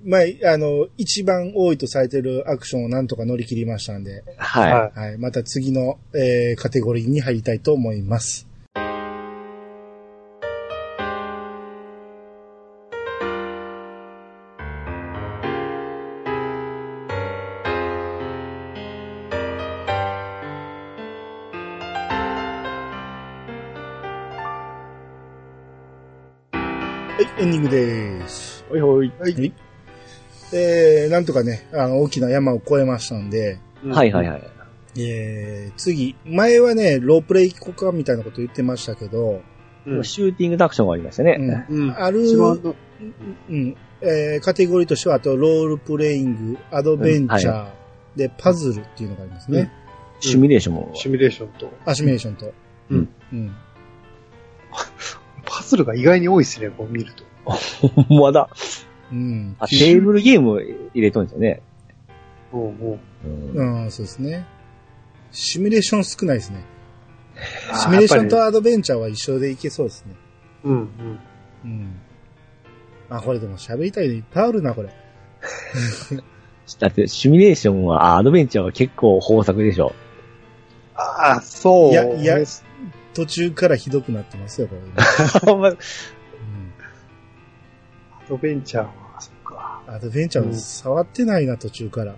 [0.08, 4.72] まあ、あの、一番多いとされてるアクションをなんとか乗り切りましたんで、はい。
[4.72, 5.18] ははい。
[5.18, 8.47] また次の、えー、カテゴリーに入りたいと思います。
[27.18, 28.64] はい、エンディングです。
[28.70, 29.12] ほいほい。
[29.20, 29.66] はい。
[30.54, 33.89] えー、なんとかね、あの、大きな山を越えましたんで、い。
[33.89, 34.43] はいはいはい。
[35.00, 39.41] えー、次、前はね、ロープレイ行こうかみたいなこと言ってましたけど、
[39.86, 40.04] うん。
[40.04, 41.38] シューティングとアクションがありましたね。
[41.70, 41.91] うん。
[41.91, 42.26] ある
[43.50, 47.68] うん、えー、カテゴリーとしては、あと、ロールプレイング、アドベンチャー、
[48.16, 49.72] で、パズルっていうのがありますね。
[50.20, 50.91] シミュレーションも。
[50.95, 51.72] シミュレーションと。
[51.86, 52.54] アシミュレーションと。
[52.89, 53.10] うん。
[53.32, 53.56] うん。
[55.45, 57.24] パズルが意外に多いですね、こう見ると。
[57.45, 58.50] ほ んまだ。
[59.12, 59.55] うん。
[59.60, 60.62] あ、テーブルゲーム
[60.93, 61.62] 入れとるんですよね。
[62.53, 62.99] うんうん。
[63.55, 64.45] うんうん、そうですね。
[65.32, 66.64] シミュレーション少ないですね。
[67.82, 70.16] シミュレーションとアドベンチャーは一緒でいけそうですね。
[70.64, 71.20] うんうん。
[71.64, 71.99] うん。
[73.10, 74.89] あ、これでも喋りたいのいっぱいあるな、これ。
[76.80, 79.93] だって、シミュレーションは、あアドベンチャーは結構豊作でしょ。
[80.95, 81.91] ああ、そう。
[81.91, 82.38] いやいや
[83.14, 84.82] 途中からひどくなってますよ、これ、
[85.51, 85.72] ほんま
[88.30, 89.82] ドベンチャーは、そっか。
[89.88, 92.16] アドベンチャーは触ってないな、途中から。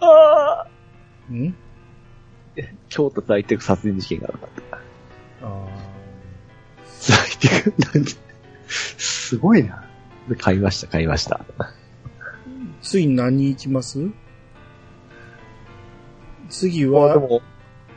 [0.00, 1.54] あーん？
[2.88, 4.40] 京都大テク殺人事件があっ
[4.70, 5.46] た。
[5.46, 5.66] あ
[7.08, 8.10] 大テク、なんで
[8.66, 9.84] すごいな。
[10.28, 11.44] で買いました、買いました。
[11.58, 11.64] ー
[12.82, 13.98] 次何行きます？
[16.48, 17.42] 次まあはで、も、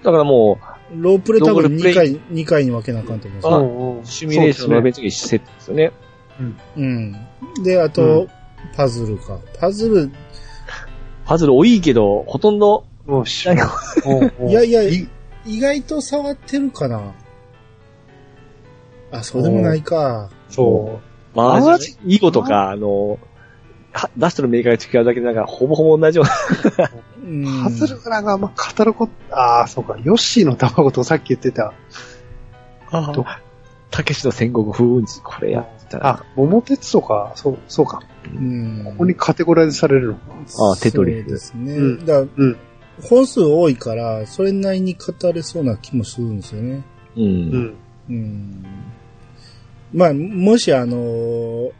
[0.04, 0.60] だからも
[0.96, 5.92] ロープレ多分ロープレ2回、二回に分けなあかんと思いますあうんうんう、シミュレーションのアドベンチャーセットですよね。
[6.78, 7.16] うん。
[7.64, 8.28] で、あと、
[8.76, 9.40] パズルか。
[9.60, 10.12] パズル、
[11.26, 14.82] パズル多いけど、ほとんど、もうし何うんうんいやいや、
[15.46, 17.14] 意外と触ってるかな。
[19.12, 20.30] あ、そうでもないか。
[20.50, 21.00] そ
[21.36, 23.20] マーマジ、囲碁とか、あの、
[23.92, 26.90] は出してるメーカーが違うだけで、なんか、ほぼほぼ同じような。
[27.24, 27.64] うんう。
[27.64, 29.98] パズルがあんま語ること、ああ、そうか。
[30.04, 31.74] ヨッシーの卵とさっき言ってた。
[33.14, 33.26] ど
[33.92, 36.08] たけしの戦国風雲児、これやったら。
[36.08, 38.02] あ、桃鉄とか、そう、そうか。
[38.34, 38.84] うん。
[38.86, 40.22] ここにカテゴライズされるのか。
[40.74, 41.74] あテトリスそうですね。
[41.74, 42.58] うんだうん。
[43.02, 46.84] 本数多いから、それなりに語れそうな気もするんですよね。
[47.16, 47.22] う。
[47.22, 47.76] うんん。
[48.10, 48.66] うん。
[49.94, 51.72] まあ、もしあのー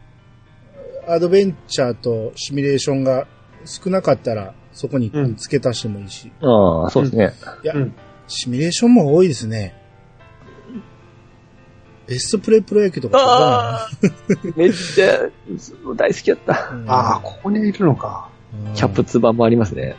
[1.08, 3.26] アドベンチャーとシミュレーションが
[3.64, 6.30] 少なかったら、そこにうん付け足してもいいし。
[6.40, 7.32] ああ、そうですね。
[7.64, 7.94] いや、うん
[8.26, 9.74] シミュレーションも多いですね。
[12.06, 13.90] ベストプレイプロ野球とかああ
[14.56, 15.20] めっちゃ、
[15.96, 16.54] 大好きやった。
[16.54, 18.28] かな、ああ、ここにいるのか。
[18.66, 19.94] うんキャップツ版もありますね。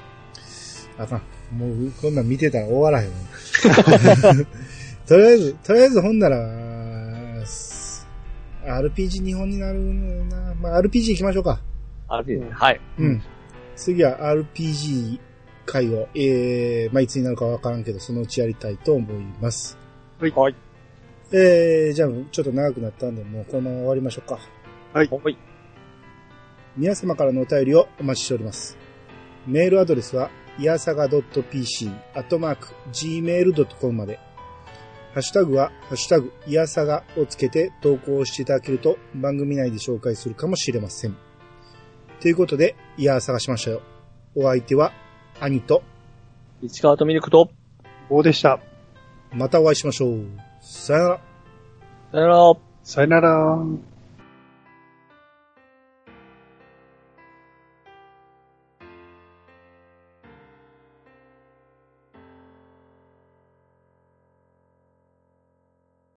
[0.97, 1.21] あか
[1.53, 1.57] ん。
[1.57, 3.15] もう、こんなん見てたら終わらへんわ。
[5.07, 8.07] とりあえず、とりあえずほんなら、す
[8.65, 9.79] RPG 日本になる
[10.25, 10.53] な。
[10.61, 11.61] まあ、RPG 行きましょうか。
[12.07, 12.49] あるですね。
[12.51, 12.81] はい。
[12.99, 13.21] うん。
[13.75, 15.19] 次は RPG
[15.65, 19.77] 会を、えー、まあ、いつになるかわからんけど、そのうちやりたいと思います。
[20.19, 20.55] はいはい。
[21.33, 24.39] えー、じゃあ、ちょっと長くなったんで、もうこのまま終わりましょうか。
[24.93, 25.09] はい。
[26.77, 28.77] 皆様からのお便りをお待ちしております。
[29.47, 34.19] メールアドレスは、いやさが .pc、アットマーク、gmail.com まで。
[35.13, 41.30] ハッシュタグは、ハッシュタグ、いやさがをつけて投稿していただけると番組内で紹介するかもしれません。
[42.21, 43.81] ということで、いや探しましたよ。
[44.35, 44.93] お相手は、
[45.39, 45.81] 兄と、
[46.61, 47.49] 市川とミルクと、
[48.09, 48.59] 棒でした。
[49.33, 50.25] またお会いしましょう。
[50.61, 51.19] さよなら。
[52.11, 52.53] さよなら。
[52.83, 53.90] さよなら。